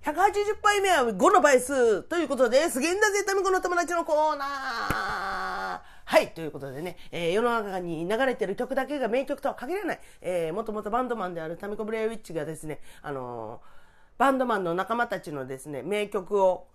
[0.04, 5.94] 180杯目は5の倍数ということで、すげえんだぜ、タミコの友達のコーナー。
[6.06, 13.73] はい、ということでね、えー世の中に流れてる曲だけが名曲とは限らない、えー、もともとバンドマンであるタミコ・ブレイウィッチがですね、あのー
[14.18, 16.68] バンドマンの仲間たちのですね、名曲を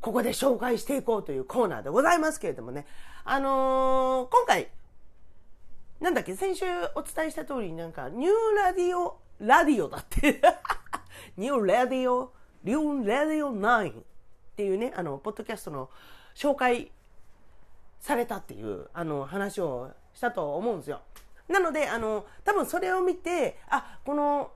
[0.00, 2.86] ここで紹介していこうというコーナーでございますけれどもね、
[3.24, 4.68] あのー今回、
[6.00, 6.64] なんだっけ、先週
[6.94, 10.40] お伝えした通り、なんか、ニューラディオ、ラディオだって。
[11.36, 12.32] ニューラディオ、
[12.64, 14.04] ニューラディオ9っ
[14.56, 15.90] ていうね、あの、ポッドキャストの
[16.34, 16.90] 紹介
[18.00, 21.02] されたっていう、あの、話をしたと思うんですよ。
[21.48, 24.52] なので、あの、多分それを見て、あ、この、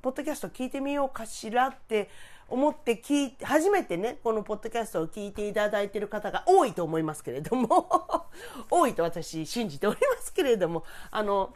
[0.00, 2.08] ポッドキャスト聞いてみようかしらって
[2.48, 8.26] 思って聞い、初めてね、このポッドキャストを聞いていただいている方が多いと思いますけれども、
[8.70, 11.52] 多いと私信じておりますけれども、あの、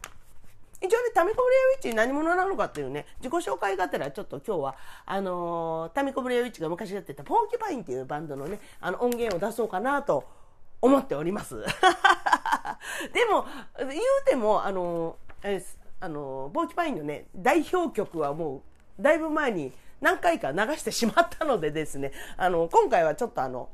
[0.81, 4.77] 一応ね、タミコブレイウィッチ何者なのかっていうね、自己紹介がてらちょっと今日は、
[5.07, 10.25] あのータミコブレイウィッチが昔やってたポーキュパインっていうバンドのね、あの音源を出そうかなと
[10.81, 11.63] 思っております。
[13.15, 13.47] でも、
[13.79, 13.93] 言う
[14.27, 18.65] ても、あのーあれですあのーポーキパインのね、代表曲はも
[18.99, 23.69] う、だいぶ前に何回か流してしまったのでですね、 あの、今回はちょっとあの、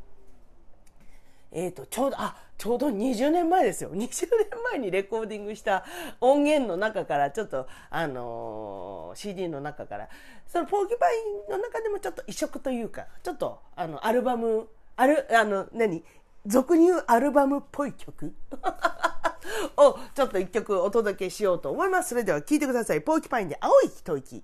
[1.50, 3.90] えー、と、ちょうど、あ、ちょうど20年前ですよ。
[3.92, 5.86] 20年前にレコーディングした
[6.20, 10.10] 音源の中から、ちょっと、あのー CD の中から、
[10.46, 11.16] そのポーキュパイ
[11.48, 16.04] ンの中でもちょっと異色というか、ちょっと、あの、アルバム、ある、あの、何？
[16.44, 18.34] 俗に言うアルバムっぽい曲？
[19.76, 22.10] を、ちょっと一曲お届けしようと思います。
[22.10, 23.00] それでは聴いてください。
[23.00, 24.42] ポーキパインで青い一息。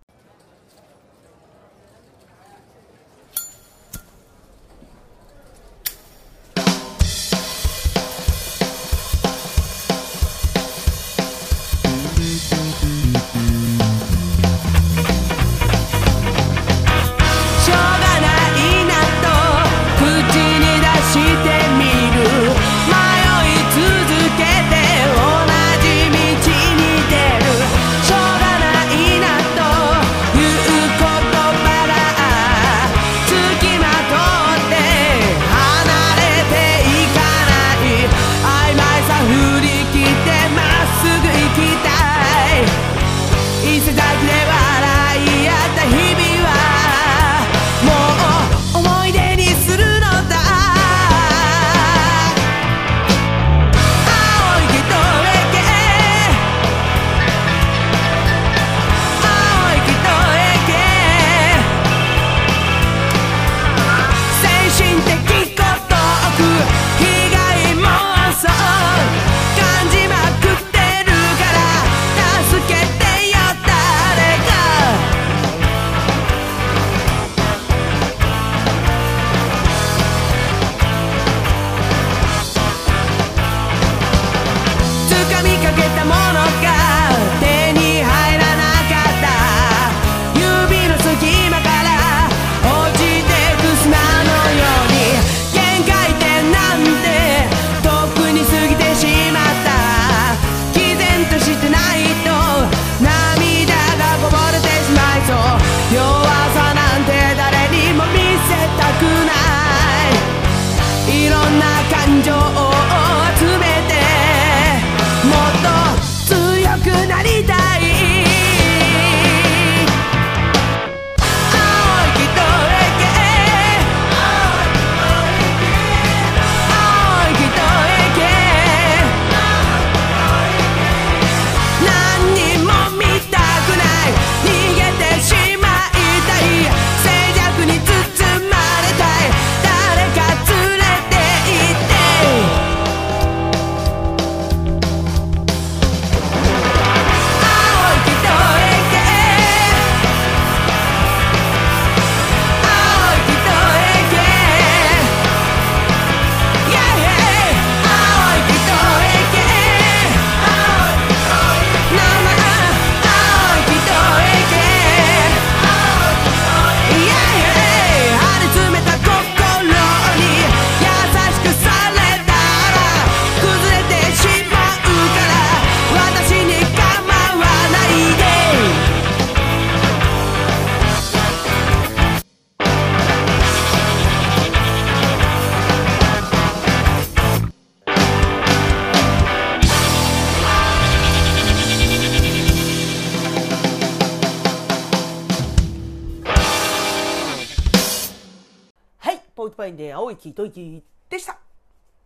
[200.31, 201.39] ンで青い木、吐息でした。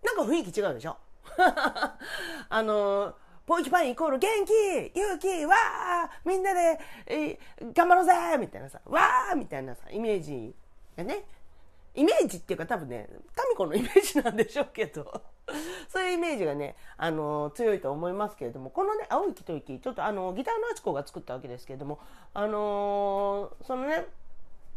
[0.03, 0.97] なんか雰囲気違うでしょ？
[2.49, 3.15] あの、
[3.47, 4.53] ポーキパインイコール元気
[4.95, 7.39] 勇気わーみんなで、えー
[7.75, 10.55] 頑張ろうぜみたいなさ、わーみたいなさ、イメージ
[10.97, 11.25] がね、
[11.95, 15.23] イメージっていうか多分ね、タミコのイメージなんでしょうけど、
[15.89, 21.99] そういうイメージがね、あの、強いと思いますけれども、このね、青い木と息、ちょっとあの、ギターのあちこが作ったわけですけれども、
[22.35, 24.07] あのーそのね、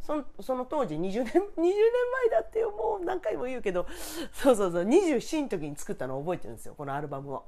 [0.01, 3.85] そのその当時20年 ,20 年前だってよもう何回も言うけど
[4.33, 7.43] そうそうそう24の時に作ったのを覚えてるんですよこのアルバムを。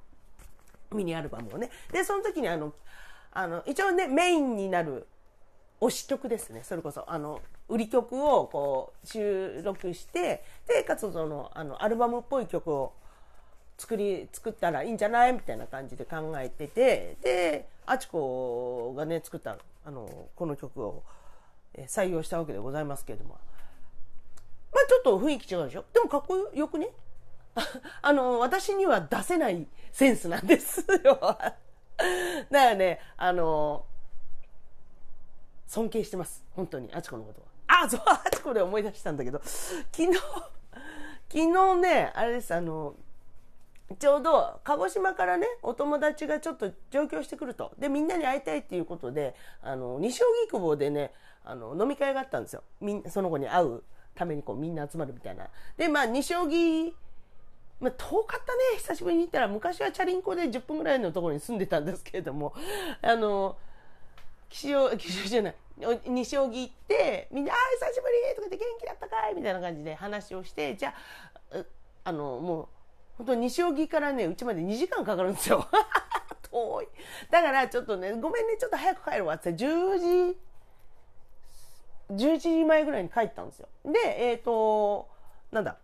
[0.91, 1.69] ミニアルバムをね。
[1.91, 2.73] でその時にあの
[3.31, 5.07] あの一応ねメインになる
[5.81, 6.61] 推し曲ですね。
[6.63, 12.93] それこそあの売り曲をこう収録してでかつそのあのアルバムっぽい曲を
[13.77, 15.33] 作り作ったらいいんじゃない？
[15.33, 21.03] みたいな感じで考えててであちこがね作ったあのこの曲を
[21.87, 23.37] 採用したわけでございますけれども。
[24.73, 25.85] まあちょっと雰囲気違うでしょ？
[25.93, 26.89] でもかっこよくね？
[28.01, 31.15] あの私には出せないセンスなんですよ。
[31.21, 31.55] だか
[32.49, 33.85] らねあの
[35.67, 36.43] 尊敬してます。
[36.55, 36.89] 本当に。
[36.93, 37.47] あちこのことは。
[37.83, 39.39] あそうあちこで思い出したんだけど。
[39.43, 40.13] 昨日
[41.29, 42.95] 昨日ねあれですあの
[43.99, 47.71] ちょうど鹿児島からねお友達がちょっと上京してくると。
[47.77, 51.13] でみんなに会いたいっていうことであの西荻窪でね
[51.43, 52.63] あの飲み会があったんですよ。
[52.81, 53.83] みんその子に会う
[54.15, 55.47] ためにこうみんな集まるみたいな。
[55.77, 56.95] でまあ西荻
[57.79, 58.59] まあ、遠かったね。
[58.77, 59.47] 久しぶりに行ったら。
[59.49, 62.53] 昔はチャリンコで10分ぐらいのところに住んでたんですけれども。
[63.01, 63.57] あの
[64.49, 65.55] 岸尾 岸尾じゃない。
[65.81, 70.93] お西荻行ってみんな「あー久しぶり!」とか言って「元気だったかい?」みたいな感じで話をしてじゃ
[71.51, 71.65] あ
[72.03, 72.67] あのもう
[73.17, 75.67] 本当西荻からねうちまで2時間かかるんですよ。
[76.51, 76.87] 遠い。
[77.31, 79.97] だからちょっとねごめんねちょっと早く帰るわって10
[80.31, 80.37] 時
[82.11, 83.67] 11時前ぐらいに帰ったんですよ。
[83.85, 83.91] で
[84.29, 85.07] えっ、と
[85.51, 85.77] なんだ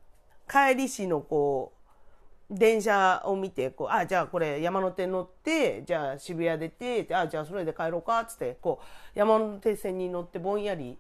[0.50, 8.82] 帰りしのこう電車を見てこうあじゃあこれ山手乗ってじゃあ渋谷出てあじゃあそれで帰ろうかっつってこ
[9.16, 10.98] う山手線に乗ってぼんやり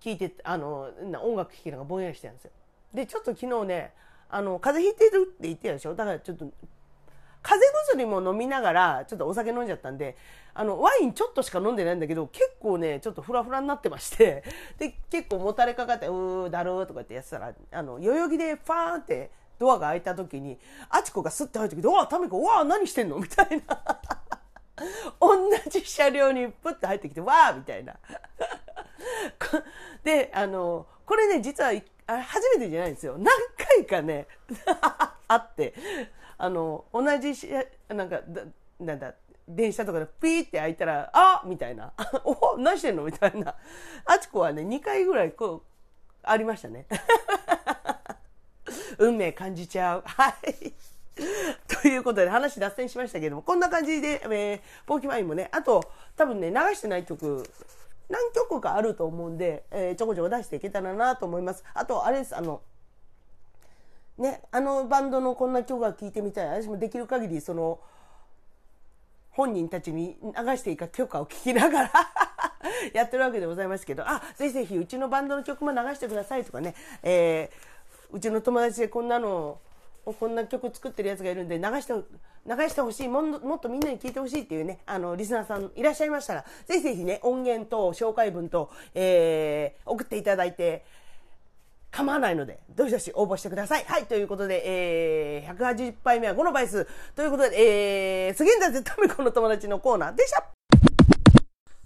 [0.00, 0.90] 聞いてあの
[1.22, 2.50] 音楽聴きながらぼんやりしてたんですよ。
[2.92, 3.92] でちょっと昨日ね
[4.28, 5.94] あの風邪ひいてるって言ってたでしょ？
[5.94, 6.46] だからちょっと
[7.42, 10.16] 風邪薬も飲みながらちょっとお酒飲んじゃったんで
[10.54, 14.44] あのワインちょっとしか飲んでないんだけど結構ねちょっとフラフラになってまして
[14.78, 20.58] で結構もたれかかって「うーだるー」とかってやってたらあの代々木でファーンってドアが開いた時に
[20.90, 23.16] あちこがスッて入ってきて「うわタミコうわ何してんの?
[23.18, 23.82] 」みたいな
[25.20, 27.96] 同じ車両にプッて入ってきて「わー」みたいな。
[30.04, 31.70] であのこれね実は
[32.06, 33.26] あ初めてじゃないんですよ何
[33.56, 34.26] 回かね
[35.28, 35.74] あって
[36.42, 37.48] あの同じし
[37.88, 38.20] なんか
[38.80, 39.14] なんだ
[39.46, 41.92] 電車とかでピーって開いたら「あみたいな
[42.26, 43.54] 「お何してんの?」みたいな。
[44.04, 45.62] あちこはね2回ぐらいこう
[46.24, 46.86] ありましたね。
[48.98, 50.02] 運命感じちゃう。
[50.04, 50.72] はい。
[51.80, 57.48] ということで話脱線しましたけどもこんな感じで、えーポーキマインもねあと多分ね流してない曲
[58.08, 61.62] 何曲かあると思うんで、えーちょこちょこ出していけたらなと思います。
[61.72, 62.62] あとあれですあの
[64.18, 66.62] ねあのバンドのこんな曲が聴いてみたい。
[66.62, 67.80] 私もできる限りその
[69.30, 71.92] 本人たちに流していいか許可を聞きながら
[72.92, 74.02] やってるわけでございますけど。
[74.06, 77.72] あぜひぜひうちのバンドの曲も流してくださいとかね、えー
[78.12, 79.58] うちの友達でこんなの
[80.04, 83.08] こんな曲作ってるやつがいるんで流して流してほしい。
[83.08, 90.84] ももっとみんなに聞いてほしいっていうねあのリスナーさんいらっしゃいましたらぜひぜひね音源と紹介文と、えー送っていただいて
[91.92, 93.84] 構わないので、どしどし応募してください。
[93.84, 96.88] はい、ということで、えー、180杯目は5の倍数。
[97.14, 100.42] ということで、えー、杉田ぜタミコの友達のコーナーでした。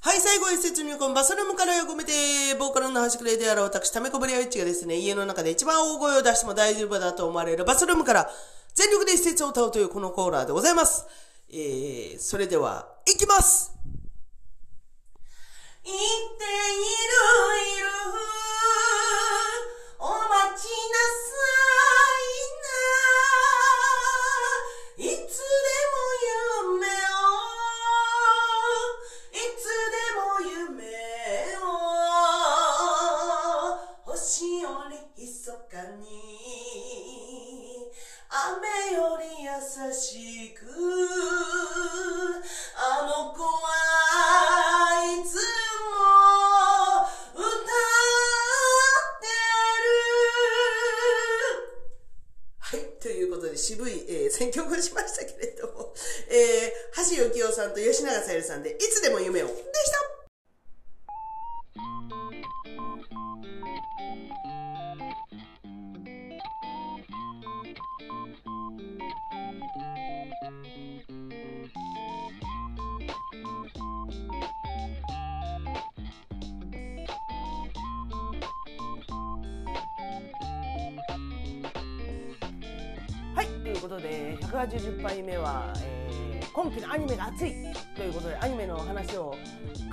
[0.01, 2.13] はい、最後一節入魂バスルームから横目で、
[2.57, 8.31] ボーカルの端くれである私、タメコブリアウィッチがですね、家の中で一番大声を出しても大丈夫だと思われるバスルームから
[8.75, 11.07] 全力で一節を歌うというこのコーナーでございます。
[11.51, 13.73] えー、それでは、いきます
[15.83, 16.07] 言っている
[17.79, 17.87] いる
[19.99, 21.33] お待ちなさ
[22.21, 22.37] い
[24.99, 25.05] な。
[25.05, 26.05] いつでも
[26.75, 27.19] 夢を、
[29.33, 30.93] いつでも夢
[31.57, 31.67] を、
[34.05, 36.05] 星よりひそかに、
[38.29, 39.49] 雨より優
[39.95, 40.61] しく、
[42.77, 43.86] あの子は
[54.37, 55.95] 選曲をしましたけれども、
[56.29, 60.17] えー、橋幸夫さんと吉永小百合さんで、いつでも夢を、でした。
[83.89, 86.07] ことで180杯目は、えー
[86.53, 87.53] 今期のアニメが熱い
[87.95, 89.35] ということでアニメの話を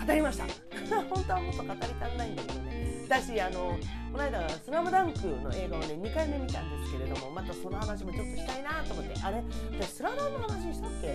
[0.07, 0.45] 語りました。
[1.09, 3.05] 本当はもっと語り足んないんだけどね。
[3.09, 3.77] だしあの
[4.13, 9.13] この間「スラムダンクの映画をね2回目見たんですけれどもまたその話もちょっとしたいなと思って。
[9.21, 9.43] あれ？
[9.81, 11.07] 私スラダンの話したっけ？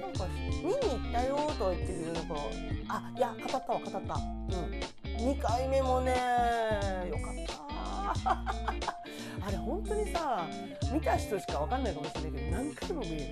[0.00, 0.26] なんか
[0.62, 2.34] 見に行ったよと言ってるけどなんか
[2.88, 3.98] あいや語ったわ語った。
[3.98, 5.28] うん。
[5.28, 6.12] 2回目もね
[7.10, 7.34] よかっ
[8.24, 8.96] た。
[9.46, 10.25] あれ本当にさ
[10.96, 13.26] 見た人しか分かんないかもしれないけど何回も見れる。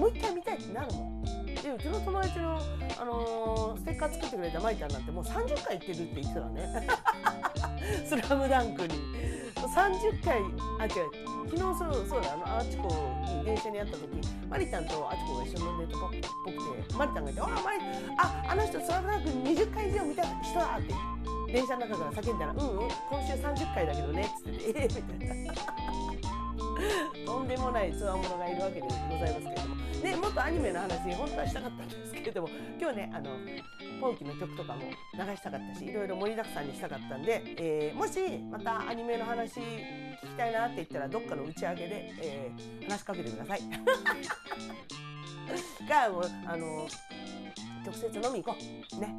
[0.00, 1.44] もう一回見たいってなるもん。
[1.44, 2.58] でうちの友達の、
[3.00, 6.88] あのーステッカー作ってくれたマイちゃんなんてもう30回行ってるって言ってたね
[8.04, 8.94] 「スラムダンクに。
[9.54, 10.38] 30回
[10.78, 11.34] あ違う。
[11.44, 12.88] 昨日そうそうだあのあちこ
[13.38, 14.08] に電車に会った時
[14.48, 16.10] マリちゃんとあちこが一緒に飲んでるとこっ
[16.46, 17.78] ぽくてマリちゃんがいて「あマリ
[18.18, 20.82] ああの人スラムダンク20回以上見た人だ!」っ
[21.46, 25.54] て電車の中から叫んだら「うんうん今週30回だけどね」っつってて「ええみたいな。
[27.26, 32.48] とんでもないつわものがいるわけでございますけれども、ね、もっとアニメの話本当はしたかったんですけれども
[32.80, 33.30] 今日ねあの
[34.00, 38.20] ポンキの曲とかも流したかったしいろいろ盛りだくさんにしたかったんで、えーもし
[38.50, 43.60] またアニメの話聞きたいなって言ったらどっかの打ち上げで、えー話しかけてください。
[45.88, 46.04] が
[46.46, 46.88] あの
[47.84, 48.56] 直接飲み行こ
[48.96, 49.00] う。
[49.00, 49.14] ね。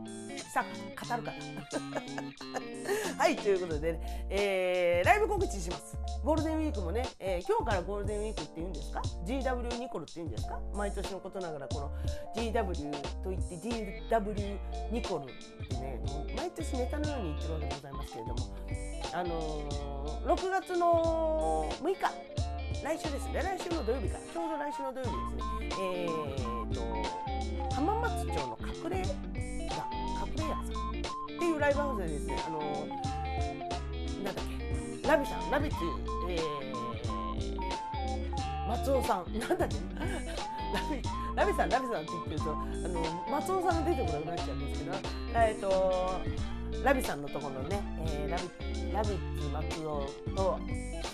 [0.54, 1.38] さあ語るから。
[3.18, 4.26] はいということで、ね。
[4.30, 5.98] えーライブ告知します。
[6.24, 10.60] ゴールデンウィークもね、えー今日からゴールデンウィークって言うんですか？GW ニコルって言うんですか？
[10.74, 11.92] 毎年のことながらこの
[12.36, 12.92] GW
[13.24, 14.58] と言って GW
[14.92, 16.00] ニコルってね
[16.36, 18.36] 毎年ネタのように言ってるわけでございますけれども
[19.14, 22.45] あのー6月の6日
[22.86, 23.42] 来週ですね。
[23.42, 24.20] 来週の土曜日か。
[24.20, 25.74] らちょうど来週の土曜日ですね。
[25.82, 29.02] えー、と浜松町の隠れ家。
[29.02, 29.10] 隠
[30.38, 30.70] れ家さん。
[30.70, 32.60] っていうライブハウスでですねあの
[34.24, 34.46] なんだっ
[35.02, 35.08] け。
[35.08, 35.50] ラビさん。
[35.50, 35.94] ラビっていう、
[36.30, 39.34] えー、松尾さん。
[39.34, 39.76] なんだっけ。
[40.78, 41.02] ラビ
[41.36, 44.98] ラビさんラビさんって言ってるとあの松尾さんが出てこなくなっちゃうんですけど。
[45.34, 46.22] えっ、と
[46.84, 50.06] ラビさんのところのね、えーラビラビッツ松尾
[50.36, 50.60] と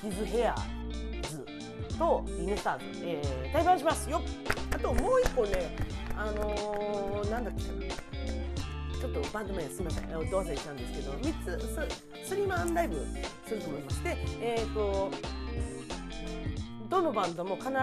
[0.01, 0.80] ヒズヘア
[2.01, 4.23] とリネサーズ、えー、対バンしますよ。
[4.73, 5.77] あともう一個ね
[6.17, 7.79] あのー、なんだっけかな
[8.99, 10.09] ちょっとバンド名すみません。
[10.09, 11.67] えーど忘れしたんですけど3つ
[12.23, 12.95] ススリーマンライブ
[13.45, 14.03] すると思います。
[14.03, 15.11] でえっ、ーと
[16.91, 17.73] どのバンドも必ず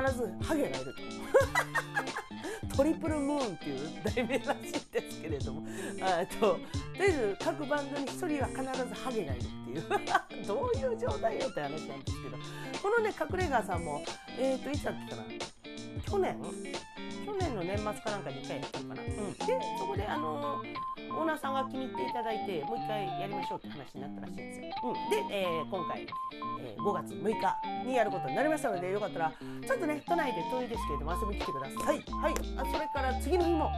[0.47, 2.77] ハゲがいると。
[2.77, 5.67] トリプルムーンっていう題名らしいんですけれども。
[6.03, 6.59] あとと
[6.99, 9.83] りあえず各バンドに1人は必ずハゲがいるっていう。
[10.47, 12.37] どういう状態よって話なんですけど。
[12.83, 14.05] このね隠れ家さんも
[14.39, 15.25] えっ、といつだっけかな。
[16.07, 16.39] 去年？
[17.25, 19.39] 去年の年末かなんかに1回やったのかな、うん、で
[19.79, 20.63] そこであの
[21.19, 29.33] オーナーさんが気に入っていただいてもう一回やりましょうって話になったらしいんですよ、うん、で、えー今回、えー5月6日にやることになりましたのでよかったら
[29.66, 31.97] ちょっとね都内で遠いですけれども遊びに来てください。
[32.23, 32.35] はい。
[32.57, 33.71] あそれから次の日も、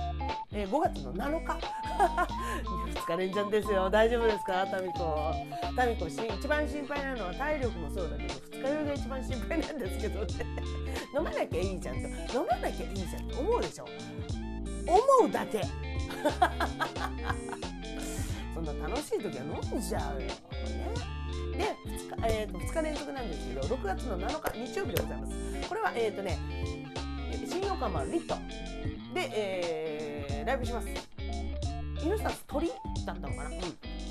[0.52, 1.58] えー5月の7日。
[2.94, 3.88] 2日連チャンですよ。
[3.90, 4.66] 大丈夫ですか？
[4.66, 5.32] タミコ。
[5.76, 10.26] タミコし一番心配なのは体力もそうだけど二日酔いが一番心配なんですけどね。
[11.16, 12.00] 飲まなきゃいいじゃんと。
[12.08, 13.84] 飲まなきゃいいじゃんと思うでしょ？
[14.86, 15.62] 思うだけ
[18.54, 20.28] そんな楽しい時は飲んじゃうよ。
[21.56, 25.34] ね、で 2, 日,、えー、と2日連続なんですけど6月の7日日曜日でございます。
[25.68, 26.38] これはえっ、とね
[27.48, 28.34] 新横浜リット
[29.14, 30.20] で、えー
[30.50, 30.88] ライブします。
[32.02, 32.68] 犬さん鳥
[33.04, 33.60] だったのかな、うん、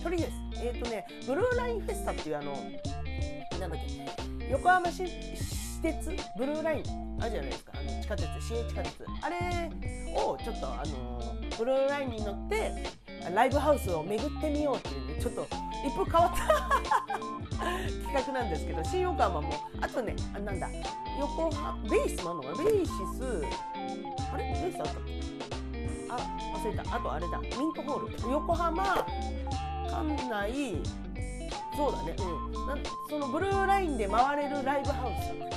[0.03, 0.31] 鳥です。
[0.63, 2.53] えっ、とねブルーラインフェスタっていうあの
[3.59, 3.79] なんだっ
[4.37, 5.03] け横浜市
[5.81, 6.83] 私鉄ブルーライン
[7.21, 7.73] あるじゃないですか。
[7.75, 9.71] あの地下鉄市営地下鉄あれ
[10.15, 11.21] をちょっとあの
[11.57, 12.71] ブルーラインに乗って
[13.33, 15.47] ライブハウスを巡ってみようっていうねちょっと
[15.85, 16.47] 一風変わった
[18.11, 19.49] 企画なんですけど新横浜も
[19.81, 20.67] あとねあなんだ
[21.19, 22.69] 横浜ベースもあるのかな？
[22.69, 23.45] ベーシス
[24.33, 24.43] あれ？
[24.43, 25.21] ベースあったっけ？
[26.09, 26.15] あ
[26.57, 26.95] 忘れた。
[26.95, 27.37] あとあれだ。
[27.39, 28.31] ミントホール。
[28.31, 28.83] 横浜
[29.89, 30.75] 館内
[31.75, 32.15] そうだね。
[32.19, 32.67] うん。
[32.67, 32.79] なん
[33.09, 35.49] そのブルーラインで回れるライブハウス。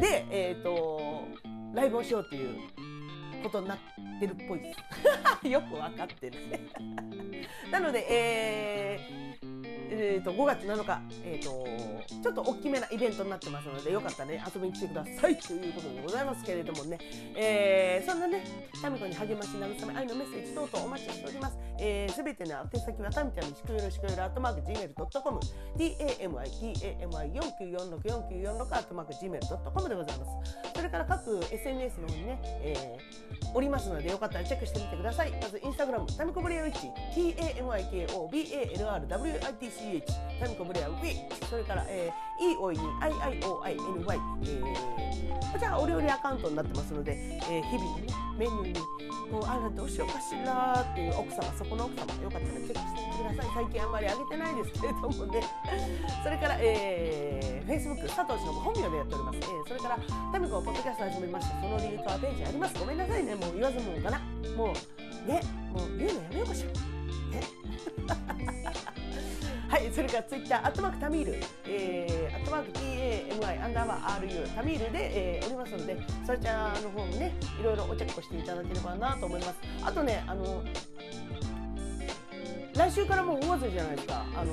[0.00, 1.24] でえっ、と
[1.74, 2.58] ライブをしようっていう
[3.42, 3.78] ことになっ
[4.20, 4.80] てるっぽいです。
[5.48, 6.48] よく分かってる。
[6.48, 6.60] ね
[7.70, 9.55] なのでえー
[9.90, 11.66] えー、と5月7日、えー、と
[12.22, 16.98] ちょっと大きめなイベントになってますのでよかったらね遊びに来てくださいということでございますけれどもね、
[17.34, 18.44] えーそんなね
[18.80, 21.58] タミコに励まし慰め愛のメッセージ等々お待ちしております。
[21.78, 25.40] えー、すべての宛先はたみたみしくよろしくよろアットマーク Gmail.com
[25.76, 30.30] tami,tami,49464946 アットマーク Gmail.com でございます。
[30.74, 35.32] それから各 SNS の方にね、えー、おりますのでよかったらチェックしてみてください。
[35.32, 36.88] まずインスタグラムタミコブレアウィッチ
[39.76, 40.02] CH
[40.40, 47.12] タミコブレアウィッチそれから、えー、EOI に IIOINY、えー、こちらお料理アカウントになってますので、
[47.50, 48.06] えー、日々のね
[48.38, 48.74] メニューに
[49.30, 53.52] こうあらどうしようかしらっていう奥様そこの奥様よかったらチェックしてみてください。
[53.54, 55.42] 最近あんまり上げてないですけれどもね。
[56.22, 59.98] それから、えー、Facebook 佐藤氏の本名でやっております、えー、それから
[60.32, 61.60] タミコポッドキャスト始めました。
[61.60, 62.78] その理由とはページあります。
[62.78, 63.34] ごめんなさいね。
[63.34, 64.18] もう言わずもんかな。
[64.56, 65.40] もうね。
[65.72, 66.68] もう言うのやめようかしら。
[67.40, 69.05] ね。
[69.68, 71.34] はい、それからツイッター、アットマークタミール、
[71.66, 79.54] えー、アットマーク TAMI アンダーバー RU タミールで、えー、おりますので、そちらの方もね、いろいろおチェックしていただければなと思います。
[79.82, 80.62] あとね、あの、
[82.76, 84.24] 来週からもう5月じゃないですか。
[84.36, 84.52] あの、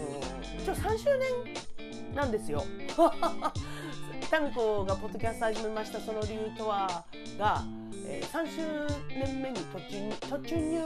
[0.58, 2.64] 一応3周年なんですよ。
[4.32, 7.06] タミコがポッドキャスト始めました、その理由とは、
[7.38, 7.64] が、
[8.08, 10.82] えー、3周年目に突入、突入、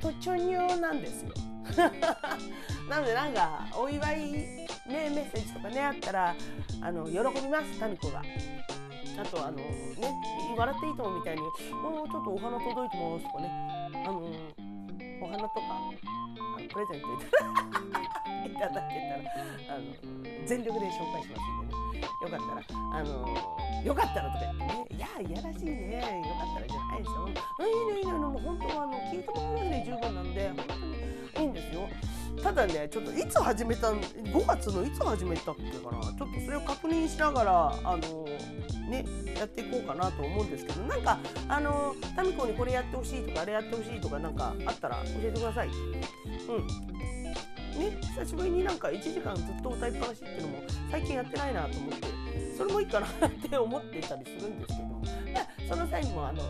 [0.00, 1.49] 突入なんですよ。
[2.88, 6.34] なのでなんかお祝い、ね、メッセージとかねあったら
[6.80, 8.22] あの喜びますタミコが。
[9.18, 9.64] あとあのね
[10.56, 11.42] 笑っていいともみたいに
[11.82, 13.50] 「もうちょっとお花届いてます」とかね
[13.92, 14.22] あの
[15.20, 17.06] お花とかあのプレゼント
[18.48, 27.28] いただ けたらあの全力で紹介しますんでねよかったらあのよかったらとか言ってねいやいやらしいねよかったらじゃないですよ。
[27.28, 31.88] いいねいいねもう本当はあの聞いてもらうだけで十分なんで本当にいいんですよ。
[32.42, 36.00] ただねちょっといつ始めた5月のいつ始めたっけかな。
[36.02, 38.24] ちょっとそれを確認しながらあの
[38.88, 39.04] ね
[39.36, 45.68] やっていこうかなと思うんですけどなんかあのタミコにこれやってほしいとかあれやってほしいとかなんかあったら教えてください。
[45.68, 45.74] うん。
[47.78, 52.06] ね久しぶりになんか1時間ずっと歌いっぱなしっていうのも最近やってないなと思って
[52.56, 54.90] それもいいかなって思ってたりするんですけど。
[55.70, 56.42] その際にもあの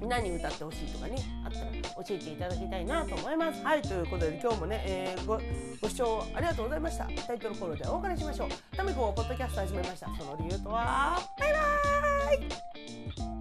[0.00, 1.66] 何歌ってほしいとかねあったら
[2.04, 3.62] 教えていただきたいなと思います。
[3.62, 5.40] はいということで今日もね、えー、ご
[5.80, 7.04] ご視聴ありがとうございました。
[7.26, 8.48] タイトルコールでお別れしましょう。
[8.76, 10.06] タミコポッドキャスト始めました。
[10.18, 13.37] その理由とはバイバーイ。